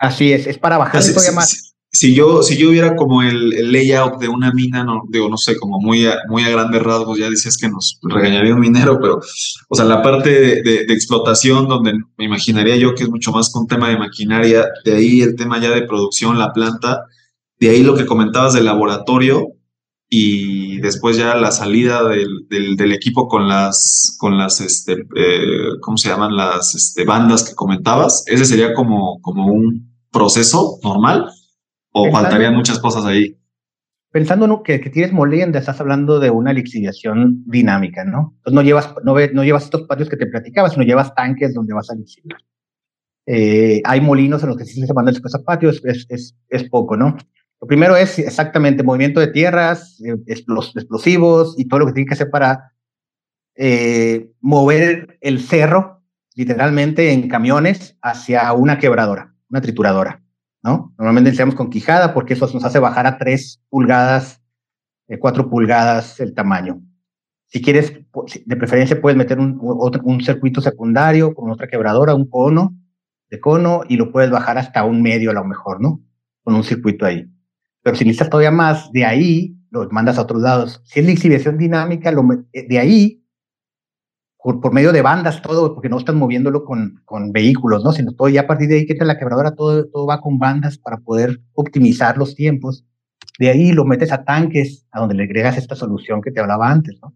[0.00, 1.65] Así es, es para bajar todavía más
[1.96, 5.56] si yo, si yo viera como el, layout de una mina, no, digo, no sé,
[5.56, 9.18] como muy a, muy a grandes rasgos, ya decías que nos regañaría un minero, pero,
[9.68, 13.66] o sea, la parte de, explotación, donde me imaginaría yo que es mucho más con
[13.66, 17.04] tema de maquinaria, de ahí el tema ya de producción, la planta,
[17.58, 19.54] de ahí lo que comentabas del laboratorio
[20.10, 25.96] y después ya la salida del, del, equipo con las, con las, este, eh, ¿cómo
[25.96, 26.36] se llaman?
[26.36, 31.30] Las este, bandas que comentabas, ese sería como, como un proceso normal
[31.98, 33.38] ¿O faltarían muchas cosas ahí?
[34.10, 38.34] Pensando en que, que tienes molienda, estás hablando de una lixiviación dinámica, ¿no?
[38.36, 41.72] Entonces no llevas, no, no llevas estos patios que te platicaba, sino llevas tanques donde
[41.72, 42.38] vas a lixiviar.
[43.24, 46.68] Eh, hay molinos en los que sí se mandan después a patios, es, es, es,
[46.68, 47.16] poco, ¿no?
[47.62, 52.14] Lo primero es exactamente movimiento de tierras, eh, explosivos y todo lo que tiene que
[52.14, 52.72] hacer para
[53.54, 56.02] eh, mover el cerro,
[56.34, 60.25] literalmente en camiones, hacia una quebradora, una trituradora.
[60.98, 64.42] Normalmente iniciamos con quijada porque eso nos hace bajar a 3 pulgadas,
[65.18, 66.80] 4 eh, pulgadas el tamaño.
[67.46, 67.92] Si quieres,
[68.44, 72.74] de preferencia puedes meter un, un circuito secundario con otra quebradora, un cono
[73.30, 76.00] de cono y lo puedes bajar hasta un medio a lo mejor, ¿no?
[76.42, 77.28] Con un circuito ahí.
[77.82, 80.82] Pero si necesitas todavía más, de ahí lo mandas a otros lados.
[80.84, 82.10] Si es la exhibición dinámica,
[82.52, 83.22] eh, de ahí
[84.54, 87.92] por, medio de bandas, todo, porque no están moviéndolo con, con vehículos, ¿no?
[87.92, 90.78] Sino todo, ya a partir de ahí que la quebradora, todo, todo va con bandas
[90.78, 92.84] para poder optimizar los tiempos.
[93.40, 96.70] De ahí lo metes a tanques, a donde le agregas esta solución que te hablaba
[96.70, 97.12] antes, ¿no?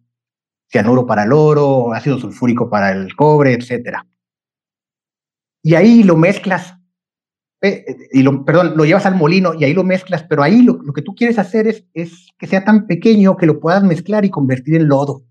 [0.70, 4.07] Cianuro para el oro, ácido sulfúrico para el cobre, etcétera.
[5.62, 6.74] y ahí lo mezclas,
[7.62, 10.74] eh, y lo, perdón, lo llevas al molino y ahí lo mezclas, pero ahí lo,
[10.83, 14.24] lo que tú quieres hacer es, es que sea tan pequeño que lo puedas mezclar
[14.24, 15.22] y convertir en lodo.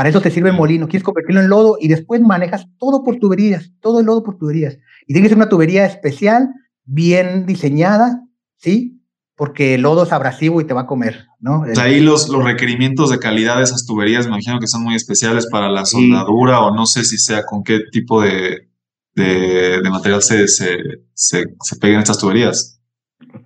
[0.00, 0.88] Para eso te sirve el molino.
[0.88, 4.78] Quieres convertirlo en lodo y después manejas todo por tuberías, todo el lodo por tuberías.
[5.06, 6.48] Y tiene que ser una tubería especial,
[6.86, 8.24] bien diseñada,
[8.56, 9.02] ¿sí?
[9.36, 11.64] Porque el lodo es abrasivo y te va a comer, ¿no?
[11.76, 15.46] ahí los, los requerimientos de calidad de esas tuberías, me imagino que son muy especiales
[15.50, 18.70] para la soldadura o no sé si sea con qué tipo de,
[19.14, 20.78] de, material se, se,
[21.12, 22.80] se, pegan estas tuberías.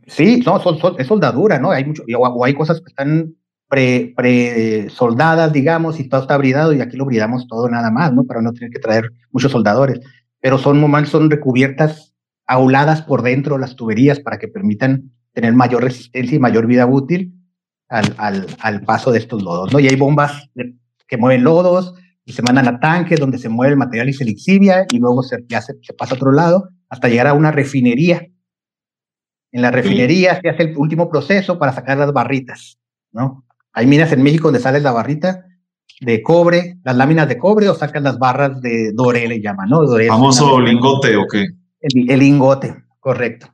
[0.07, 1.72] Sí, no, son, es soldadura, ¿no?
[1.72, 3.34] Hay mucho, o hay cosas que están
[3.69, 8.25] pre, soldadas, digamos, y todo está bridado y aquí lo bridamos todo nada más, ¿no?
[8.25, 10.01] Para no tener que traer muchos soldadores.
[10.41, 12.15] Pero son son recubiertas,
[12.47, 17.35] auladas por dentro las tuberías para que permitan tener mayor resistencia y mayor vida útil
[17.89, 19.81] al, al, al paso de estos lodos, ¿no?
[19.81, 20.49] Y hay bombas
[21.07, 21.95] que mueven lodos
[22.25, 25.23] y se mandan a tanques donde se mueve el material y se lixivia y luego
[25.23, 28.27] se, ya se, pasa a otro lado hasta llegar a una refinería.
[29.53, 32.79] En la refinería se hace el último proceso para sacar las barritas,
[33.12, 33.45] ¿no?
[33.75, 35.45] Hay minas en México donde sale la barrita
[36.01, 39.81] de cobre, las láminas de cobre o sacan las barras de doré, le llaman, ¿no?
[40.09, 41.47] ¿Famoso lingote o qué?
[41.81, 43.49] El, lingote, correcto,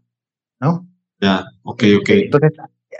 [0.61, 0.87] ¿no?
[1.21, 2.09] Ya, ok, ok.
[2.11, 2.53] Entonces,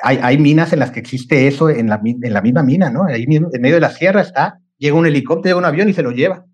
[0.03, 3.05] hay, hay, minas en las que existe eso en la, en la misma mina, ¿no?
[3.05, 6.03] Ahí en medio de la sierra está, llega un helicóptero, llega un avión y se
[6.03, 6.45] lo lleva.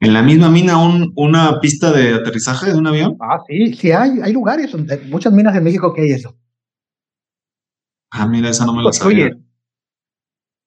[0.00, 3.16] ¿En la misma mina un, una pista de aterrizaje de un avión?
[3.20, 4.74] Ah, sí, sí hay, hay lugares,
[5.08, 6.36] muchas minas en México que hay eso.
[8.14, 9.30] Ah, mira, esa no me la sabía.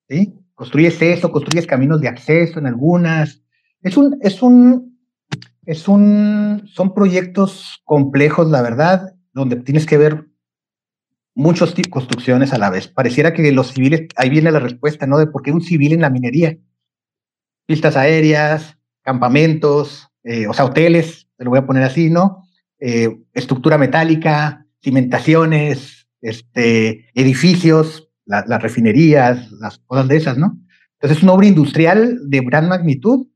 [0.10, 0.34] ¿Sí?
[0.56, 3.44] Construyes eso, construyes caminos de acceso en algunas.
[3.82, 5.00] Es un, es un,
[5.64, 10.26] es un, son proyectos complejos, la verdad, donde tienes que ver
[11.36, 12.88] de construcciones a la vez.
[12.88, 15.20] Pareciera que los civiles, ahí viene la respuesta, ¿no?
[15.20, 16.58] De por qué un civil en la minería.
[17.68, 22.44] Pistas aéreas, campamentos, eh, o sea, hoteles, te lo voy a poner así, ¿no?
[22.80, 25.95] Eh, estructura metálica, cimentaciones,
[26.26, 30.58] este, edificios, las refinerías, las cosas de esas, ¿no?
[30.94, 33.28] Entonces es una obra industrial de gran magnitud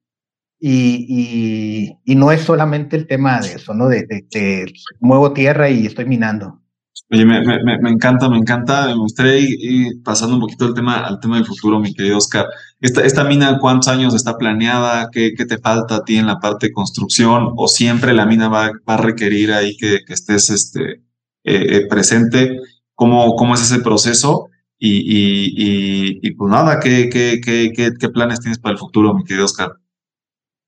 [0.59, 3.87] y, no es solamente el tema de eso, ¿no?
[3.87, 6.61] De, de, muevo tierra y estoy minando.
[7.11, 8.87] Oye, me, encanta, me encanta.
[8.87, 9.47] Me gustaría
[10.03, 12.47] pasando un poquito al tema, al tema del futuro, mi querido Oscar.
[12.81, 15.09] Esta, mina, ¿cuántos años está planeada?
[15.11, 17.53] ¿Qué, ¿Qué, te falta a ti en la parte de construcción?
[17.55, 21.03] ¿O siempre la mina va, va a requerir ahí que, que estés este,
[21.43, 22.57] eh, eh presente?
[23.00, 28.60] Cómo, cómo es ese proceso y, y, pues nada, ¿qué, qué, qué, qué, planes tienes
[28.60, 29.72] para el futuro, mi querido Oscar?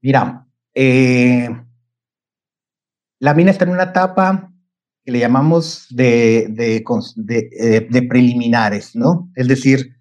[0.01, 1.49] Mira, eh,
[3.19, 4.49] la mina está en una etapa
[5.03, 9.29] que le llamamos de, de, de, eh, de preliminares, ¿no?
[9.35, 9.97] Es decir,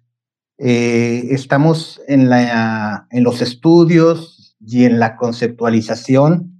[0.57, 6.50] eh, estamos en, la, en los estudios y en la conceptualización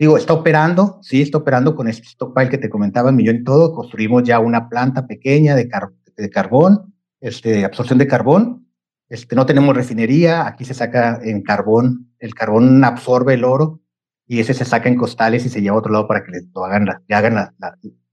[0.00, 3.44] Digo, está operando, sí, está operando con este stockpile que te comentaba, el millón y
[3.44, 3.74] todo.
[3.74, 5.68] Construimos ya una planta pequeña de,
[6.16, 8.66] de carbón, este, absorción de carbón.
[9.10, 13.82] Este, no tenemos refinería, aquí se saca en carbón, el carbón absorbe el oro
[14.26, 16.38] y ese se saca en costales y se lleva a otro lado para que le
[16.64, 17.50] hagan, hagan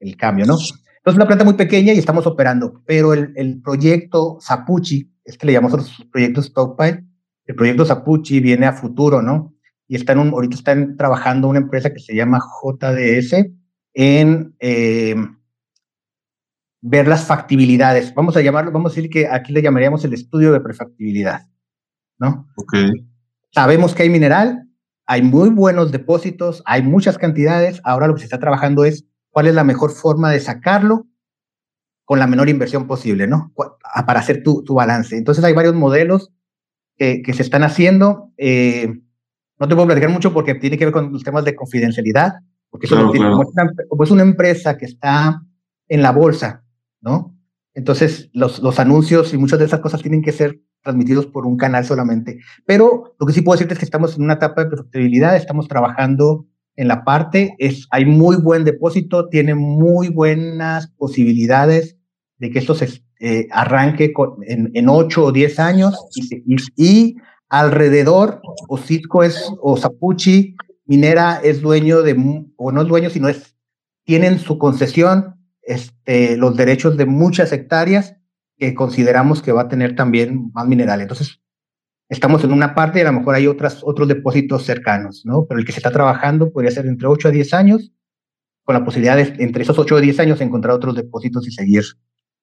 [0.02, 0.56] el cambio, ¿no?
[0.56, 5.48] Entonces, una planta muy pequeña y estamos operando, pero el, el proyecto Sapuchi, es que
[5.48, 7.06] le llamamos los proyectos Stockpile,
[7.46, 9.54] el proyecto Sapuchi viene a futuro, ¿no?
[9.88, 13.48] Y están un, ahorita están trabajando una empresa que se llama JDS
[13.94, 15.16] en eh,
[16.82, 18.14] ver las factibilidades.
[18.14, 21.48] Vamos a llamarlo, vamos a decir que aquí le llamaríamos el estudio de prefactibilidad,
[22.20, 22.48] ¿no?
[22.58, 22.74] Ok.
[23.52, 24.68] Sabemos que hay mineral,
[25.06, 27.80] hay muy buenos depósitos, hay muchas cantidades.
[27.84, 31.08] Ahora lo que se está trabajando es cuál es la mejor forma de sacarlo
[32.04, 33.54] con la menor inversión posible, ¿no?
[34.06, 35.18] Para hacer tu, tu balance.
[35.18, 36.32] Entonces hay varios modelos
[36.98, 38.32] que, que se están haciendo.
[38.38, 39.02] Eh,
[39.60, 42.34] no te puedo platicar mucho porque tiene que ver con los temas de confidencialidad,
[42.70, 45.42] porque eso tiene, Como, es una, empresa que está
[45.88, 46.64] en la bolsa,
[47.02, 47.36] ¿no?
[47.74, 51.58] Entonces, los, los anuncios y muchas de esas cosas tienen que ser transmitidos por un
[51.58, 52.40] canal solamente.
[52.66, 55.68] Pero lo que sí puedo decirte es que estamos en una etapa de perfectibilidad, estamos
[55.68, 56.46] trabajando
[56.76, 61.98] en la parte, es, hay muy buen depósito, tiene muy buenas posibilidades
[62.38, 64.14] de que esto se eh, arranque
[64.48, 67.16] en, en 8 o 10 años y, y, y
[67.50, 72.16] alrededor, o Cisco es, o Sapuchi Minera es dueño de,
[72.56, 73.56] o no es dueño, sino es,
[74.06, 78.16] tienen su concesión, este, los derechos de muchas hectáreas
[78.58, 81.02] que consideramos que va a tener también más mineral.
[81.02, 81.42] Entonces,
[82.10, 85.46] estamos en una parte y a lo mejor hay otras, otros depósitos cercanos, ¿no?
[85.46, 87.92] Pero el que se está trabajando podría ser entre 8 a 10 años,
[88.64, 91.84] con la posibilidad de, entre esos 8 o 10 años, encontrar otros depósitos y seguir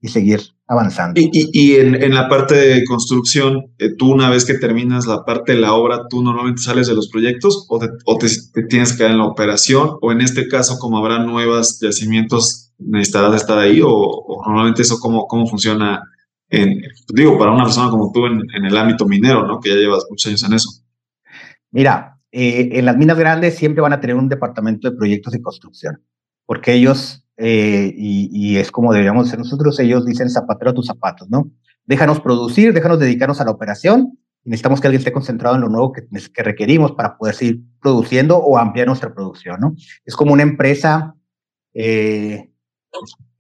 [0.00, 1.20] y seguir avanzando.
[1.20, 5.60] Y, en, la parte de construcción, eh, tú una vez que terminas la parte de
[5.60, 8.28] la obra, ¿tú normalmente sales de los proyectos o, te,
[8.68, 9.96] tienes que quedar en la operación?
[10.00, 15.26] O en este caso, como habrá nuevos yacimientos, necesitarás estar ahí o, normalmente eso cómo,
[15.26, 16.02] cómo funciona,
[16.48, 16.80] en,
[17.12, 19.60] digo, para una persona como tú en, el ámbito minero, ¿no?
[19.60, 20.70] Que ya llevas muchos años en eso.
[21.70, 25.42] Mira, eh, en las minas grandes siempre van a tener un departamento de proyectos de
[25.42, 26.02] construcción,
[26.46, 31.28] porque ellos eh, y, es como deberíamos ser nosotros, ellos dicen zapatero a tus zapatos,
[31.30, 31.51] ¿no?
[31.85, 35.93] Déjanos producir, déjanos dedicarnos a la operación necesitamos que alguien esté concentrado en lo nuevo
[35.93, 39.74] que, que requerimos para poder seguir produciendo o ampliar nuestra producción, ¿no?
[40.05, 41.14] Es como una empresa
[41.72, 42.51] eh,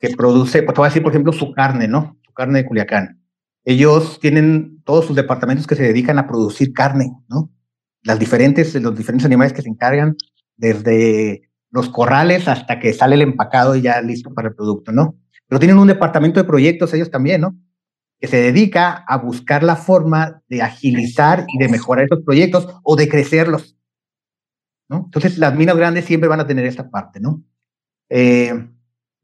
[0.00, 2.18] que produce, pues te voy a decir, por ejemplo, su carne, ¿no?
[2.24, 3.20] Su carne de Culiacán.
[3.64, 7.50] Ellos tienen todos sus departamentos que se dedican a producir carne, ¿no?
[8.02, 10.16] Las diferentes, los diferentes animales que se encargan,
[10.56, 11.43] desde
[11.74, 15.18] los corrales hasta que sale el empacado y ya listo para el producto, ¿no?
[15.48, 17.58] Pero tienen un departamento de proyectos ellos también, ¿no?
[18.20, 22.94] Que se dedica a buscar la forma de agilizar y de mejorar esos proyectos o
[22.94, 23.76] de crecerlos,
[24.88, 25.02] ¿no?
[25.06, 27.42] Entonces, las minas grandes siempre van a tener esta parte, ¿no?
[28.08, 28.68] Eh,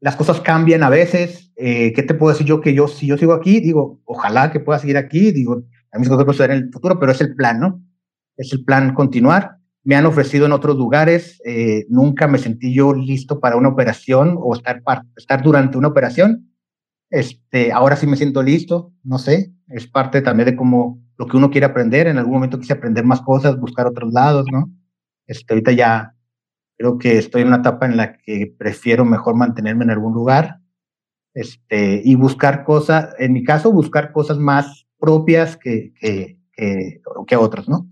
[0.01, 1.53] las cosas cambian a veces.
[1.55, 4.59] Eh, ¿Qué te puedo decir yo que yo, si yo sigo aquí, digo, ojalá que
[4.59, 7.61] pueda seguir aquí, digo, a mí se puede en el futuro, pero es el plan,
[7.61, 7.81] ¿no?
[8.35, 11.41] Es el plan continuar me han ofrecido en otros lugares.
[11.45, 14.81] Eh, nunca me sentí yo listo para una operación o estar,
[15.15, 16.51] estar durante una operación.
[17.09, 21.35] Este, ahora sí me siento listo, no sé, es parte también de cómo lo que
[21.35, 22.07] uno quiere aprender.
[22.07, 24.71] En algún momento quise aprender más cosas, buscar otros lados, ¿no?
[25.27, 26.15] Este, ahorita ya
[26.77, 30.59] creo que estoy en una etapa en la que prefiero mejor mantenerme en algún lugar
[31.33, 37.35] este, y buscar cosas, en mi caso, buscar cosas más propias que, que, que, que
[37.35, 37.87] otras, ¿no?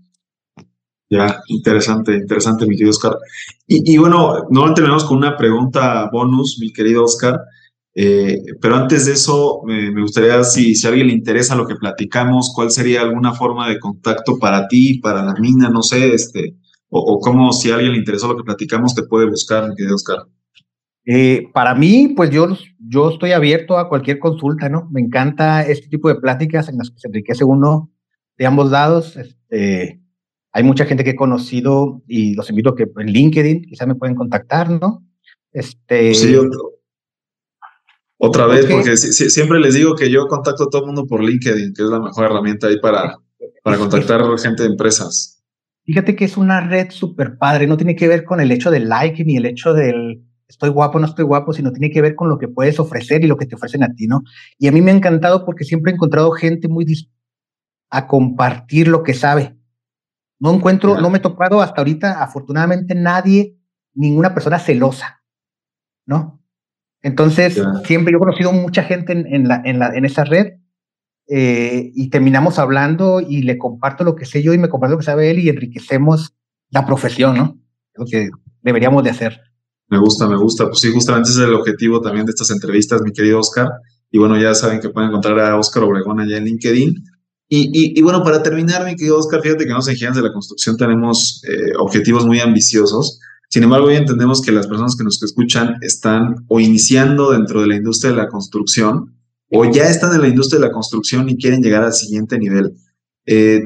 [1.10, 3.18] Ya, interesante, interesante, mi querido Oscar.
[3.66, 7.40] Y, bueno, no terminamos con una pregunta bonus, mi querido Oscar.
[7.94, 12.52] Eh, pero antes de eso, me gustaría, si, a alguien le interesa lo que platicamos,
[12.54, 16.54] ¿cuál sería alguna forma de contacto para ti, para la mina, no sé, este,
[16.88, 19.74] o, o cómo si a alguien le interesó lo que platicamos, te puede buscar, mi
[19.74, 20.18] querido Oscar?
[21.06, 24.88] Eh, para mí, pues yo, yo estoy abierto a cualquier consulta, ¿no?
[24.92, 27.90] Me encanta este tipo de pláticas en las que se enriquece uno
[28.38, 29.16] de ambos lados.
[29.16, 29.99] Este,
[30.52, 33.94] hay mucha gente que he conocido y los invito a que en LinkedIn quizás me
[33.94, 35.06] pueden contactar, ¿no?
[35.52, 36.36] Este, sí,
[38.22, 41.72] otra vez, porque siempre les digo que yo contacto a todo el mundo por LinkedIn,
[41.74, 43.16] que es la mejor herramienta ahí para,
[43.62, 45.42] para contactar gente de empresas.
[45.84, 48.88] Fíjate que es una red súper padre, no tiene que ver con el hecho del
[48.88, 52.28] like ni el hecho del estoy guapo, no estoy guapo, sino tiene que ver con
[52.28, 54.22] lo que puedes ofrecer y lo que te ofrecen a ti, ¿no?
[54.58, 56.84] Y a mí me ha encantado porque siempre he encontrado gente muy
[57.88, 59.56] a compartir lo que sabe.
[60.40, 63.58] No encuentro, no me he tocado hasta ahorita, afortunadamente, nadie,
[63.94, 65.22] ninguna persona celosa,
[66.06, 66.42] ¿no?
[67.02, 70.54] Entonces, siempre yo he conocido mucha gente en, la, en, la, en esa red
[71.28, 74.98] eh, y terminamos hablando y le comparto lo que sé yo y me comparto lo
[74.98, 76.34] que sabe él y enriquecemos
[76.70, 77.58] la profesión, ¿no?
[77.94, 78.30] Lo que
[78.62, 79.40] deberíamos de hacer.
[79.88, 80.66] Me gusta, me gusta.
[80.66, 83.68] Pues sí, justamente ese es el objetivo también de estas entrevistas, mi querido Oscar.
[84.10, 86.94] Y bueno, ya saben que pueden encontrar a Oscar Obregón allá en LinkedIn.
[87.52, 90.76] Y, bueno, para terminar, mi querido Oscar, fíjate que nosotros en Gigantes de la Construcción
[90.76, 93.18] tenemos eh, objetivos muy ambiciosos.
[93.48, 97.66] Sin embargo, hoy entendemos que las personas que nos escuchan están o iniciando dentro de
[97.66, 99.16] la industria de la construcción
[99.50, 102.72] o ya están en la industria de la construcción y quieren llegar al siguiente nivel.
[103.26, 103.64] Eh,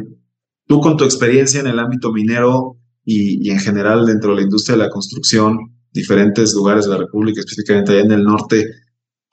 [0.66, 4.42] tú con tu experiencia en el ámbito minero y, y, en general dentro de la
[4.44, 5.58] industria de la construcción,
[5.92, 8.66] diferentes lugares de la República, específicamente allá en el norte,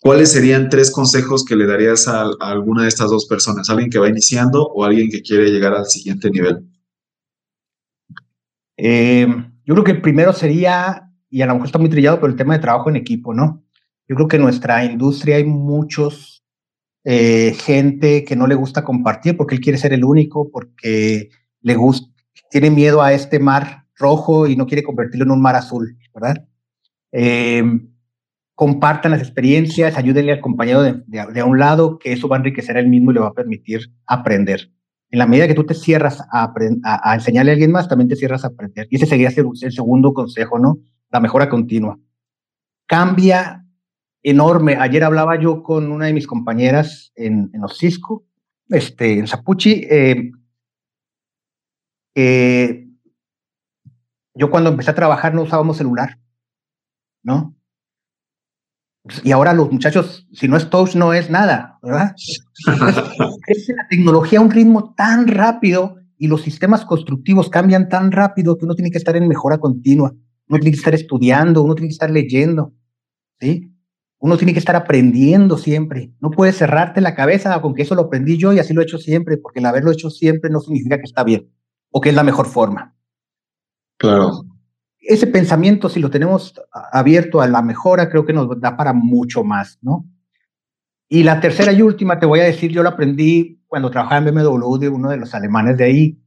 [0.02, 3.70] ¿cuáles serían tres consejos que le darías a, alguna de estas dos personas?
[3.70, 6.68] ¿Alguien que va iniciando o alguien que quiere llegar al siguiente nivel?
[8.76, 9.28] Eh,
[9.64, 12.38] yo creo que el primero sería, y a lo mejor está muy trillado, pero el
[12.38, 13.64] tema de trabajo en equipo, ¿no?
[14.08, 16.44] Yo creo que en nuestra industria hay muchos
[17.04, 21.30] eh, gente que no le gusta compartir porque él quiere ser el único, porque
[21.62, 22.12] le gusta,
[22.50, 26.48] tiene miedo a este mar rojo y no quiere convertirlo en un mar azul, ¿verdad?
[27.12, 27.64] Eh,
[28.62, 32.38] compartan las experiencias, ayúdenle al compañero de, de, a un lado, que eso va a
[32.38, 34.70] enriquecer a él mismo y le va a permitir aprender.
[35.10, 36.54] En la medida que tú te cierras a,
[36.84, 38.86] a, enseñarle a alguien más, también te cierras a aprender.
[38.92, 40.78] Y ese sería el segundo consejo, ¿no?
[41.10, 41.98] La mejora continua.
[42.86, 43.66] Cambia
[44.22, 44.78] enorme.
[44.80, 48.26] Ayer hablaba yo con una de mis compañeras en, en Cisco,
[48.70, 49.88] este, en Zapuchi.
[49.90, 50.32] Eh,
[52.14, 52.88] eh,
[54.36, 56.20] yo cuando empecé a trabajar no usábamos celular,
[57.24, 57.56] ¿no?
[59.24, 62.14] Y ahora los muchachos, si no es touch, no es nada, ¿verdad?
[63.46, 68.58] crece la tecnología a un ritmo tan rápido y los sistemas constructivos cambian tan rápido
[68.58, 70.14] que uno tiene que estar en mejora continua,
[70.48, 72.74] uno tiene que estar estudiando, uno tiene que estar leyendo,
[73.40, 73.72] ¿sí?
[74.22, 76.14] uno tiene que estar aprendiendo siempre.
[76.22, 78.84] No puedes cerrarte la cabeza con que eso lo aprendí yo y así lo he
[78.84, 81.50] hecho siempre, porque el haberlo hecho siempre no significa que está bien
[81.90, 82.96] o que es la mejor forma.
[83.98, 84.46] Claro.
[85.02, 86.54] Ese pensamiento, si lo tenemos
[86.92, 90.06] abierto a la mejora, creo que nos da para mucho más, ¿no?
[91.10, 94.36] Y la tercera y última, te voy a decir, yo lo aprendí cuando trabajaba en
[94.36, 96.22] BMW de uno de los alemanes de ahí,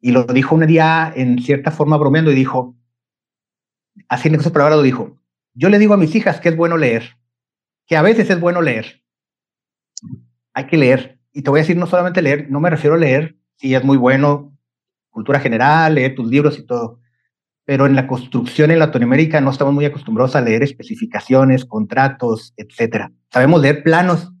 [0.00, 2.76] y lo dijo un día en cierta forma bromeando y dijo,
[4.08, 5.18] así en esas palabras lo dijo,
[5.54, 7.16] yo le digo a mis hijas que es bueno leer,
[7.86, 9.02] que a veces es bueno leer.
[10.52, 11.20] Hay que leer.
[11.32, 13.84] Y te voy a decir, no solamente leer, no me refiero a leer, sí es
[13.84, 14.56] muy bueno,
[15.10, 17.00] cultura general, leer tus libros y todo.
[17.68, 23.12] Pero en la construcción en Latinoamérica no estamos muy acostumbrados a leer especificaciones, contratos, etcétera.
[23.30, 24.32] Sabemos leer planos.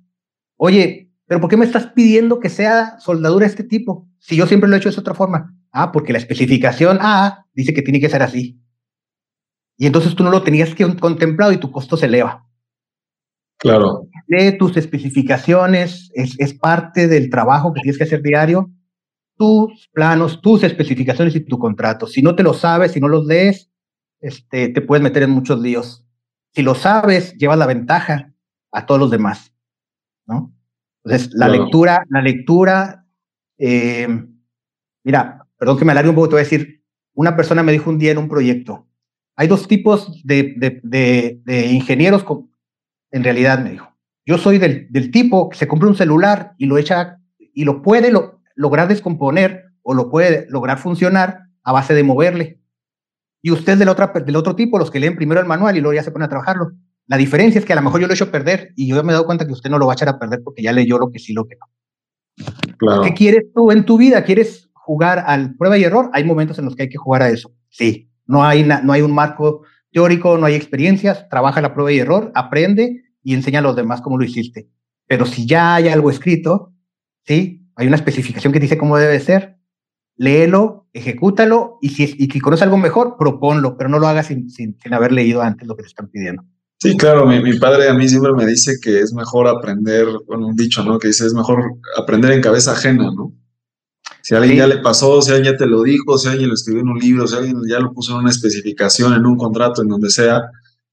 [0.56, 4.08] Oye, pero ¿por qué me estás pidiendo que sea soldadura este tipo?
[4.18, 5.54] Si yo siempre lo he hecho de otra forma.
[5.72, 8.62] Ah, porque la especificación A dice que tiene que ser así.
[9.76, 12.48] Y entonces tú no lo tenías que contemplado y tu costo se eleva.
[13.58, 14.08] Claro.
[14.26, 18.70] Lee tus especificaciones, es, es parte del trabajo que tienes que hacer diario.
[19.38, 22.06] Tus planos, tus especificaciones y tu contrato.
[22.06, 23.70] Si no te lo sabes, si no los lees,
[24.20, 26.04] este, te puedes meter en muchos líos.
[26.52, 28.34] Si lo sabes, llevas la ventaja
[28.72, 29.54] a todos los demás,
[30.26, 30.52] ¿no?
[31.04, 33.06] Entonces, la lectura, la lectura,
[33.56, 34.08] eh,
[35.04, 36.82] mira, perdón que me alargue un poco, te voy a decir,
[37.14, 38.88] una persona me dijo un día en un proyecto,
[39.36, 42.24] hay dos tipos de, de, de, de ingenieros
[43.10, 43.96] en realidad me dijo.
[44.26, 47.80] Yo soy del, del tipo que se compra un celular y lo echa y lo
[47.80, 52.60] puede lo, lograr descomponer o lo puede lograr funcionar a base de moverle.
[53.40, 55.94] Y usted del, otra, del otro tipo, los que leen primero el manual y luego
[55.94, 56.72] ya se ponen a trabajarlo.
[57.06, 59.12] La diferencia es que a lo mejor yo lo he hecho perder y yo me
[59.12, 60.98] he dado cuenta que usted no lo va a echar a perder porque ya leyó
[60.98, 62.46] lo que sí, lo que no.
[62.76, 63.02] Claro.
[63.02, 64.24] ¿Qué quieres tú en tu vida?
[64.24, 66.10] ¿Quieres jugar al prueba y error?
[66.12, 67.52] Hay momentos en los que hay que jugar a eso.
[67.70, 72.00] Sí, no hay, no hay un marco teórico, no hay experiencias, trabaja la prueba y
[72.00, 74.68] error, aprende y enseña a los demás cómo lo hiciste.
[75.06, 76.72] Pero si ya hay algo escrito,
[77.24, 77.67] ¿sí?
[77.78, 79.56] Hay una especificación que dice cómo debe ser,
[80.16, 84.50] léelo, ejecútalo y si, y si conoces algo mejor, proponlo, pero no lo hagas sin,
[84.50, 86.42] sin, sin, haber leído antes lo que te están pidiendo.
[86.80, 90.48] Sí, claro, mi, mi, padre a mí siempre me dice que es mejor aprender, bueno,
[90.48, 90.98] un dicho, ¿no?
[90.98, 91.62] Que dice es mejor
[91.96, 93.32] aprender en cabeza ajena, ¿no?
[94.22, 94.58] Si a alguien sí.
[94.58, 96.98] ya le pasó, si alguien ya te lo dijo, si alguien lo escribió en un
[96.98, 100.42] libro, si alguien ya lo puso en una especificación, en un contrato, en donde sea,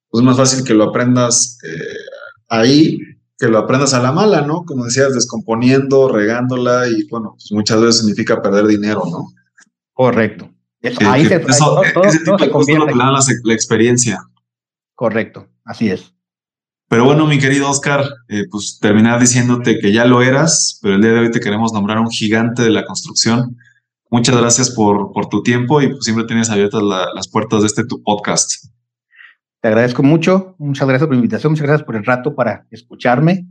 [0.07, 1.97] pues es más fácil que lo aprendas eh,
[2.47, 2.99] ahí,
[3.38, 4.63] que lo aprendas a la mala, ¿no?
[4.63, 9.27] Como decías, descomponiendo, regándola y bueno, pues muchas veces significa perder dinero, ¿no?
[9.93, 10.49] Correcto.
[10.81, 14.21] Eso, que, ahí que se, eso, todo, ese tipo de cosas dan la, la, experiencia.
[14.93, 16.13] Correcto, así es.
[16.88, 21.01] Pero bueno, mi querido Oscar, eh, pues terminar diciéndote que ya lo eras, pero el
[21.01, 23.57] día de hoy te queremos nombrar un gigante de la construcción.
[24.11, 27.67] Muchas gracias por, por tu tiempo y pues siempre tienes abiertas la, las puertas de
[27.67, 28.65] este tu podcast.
[29.66, 33.47] Te agradezco mucho, muchas gracias por la invitación, muchas gracias por el rato para escucharme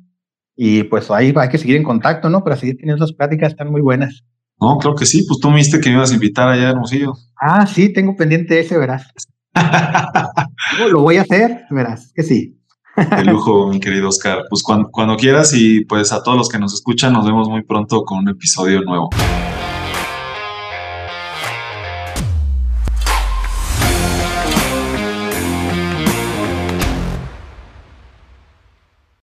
[0.54, 2.44] y pues ahí hay que seguir en contacto, ¿no?
[2.44, 4.22] Para seguir teniendo esas pláticas, están muy buenas.
[4.60, 6.70] No, creo que sí, pues tú me dijiste que me ibas a invitar allá a
[6.70, 7.14] Hermosillo.
[7.36, 9.08] Ah, sí, tengo pendiente ese, verás.
[10.78, 12.60] no, lo voy a hacer, verás, que sí.
[12.96, 14.44] De lujo, mi querido Oscar.
[14.48, 17.64] Pues cuando, cuando quieras y pues a todos los que nos escuchan, nos vemos muy
[17.64, 19.10] pronto con un episodio nuevo.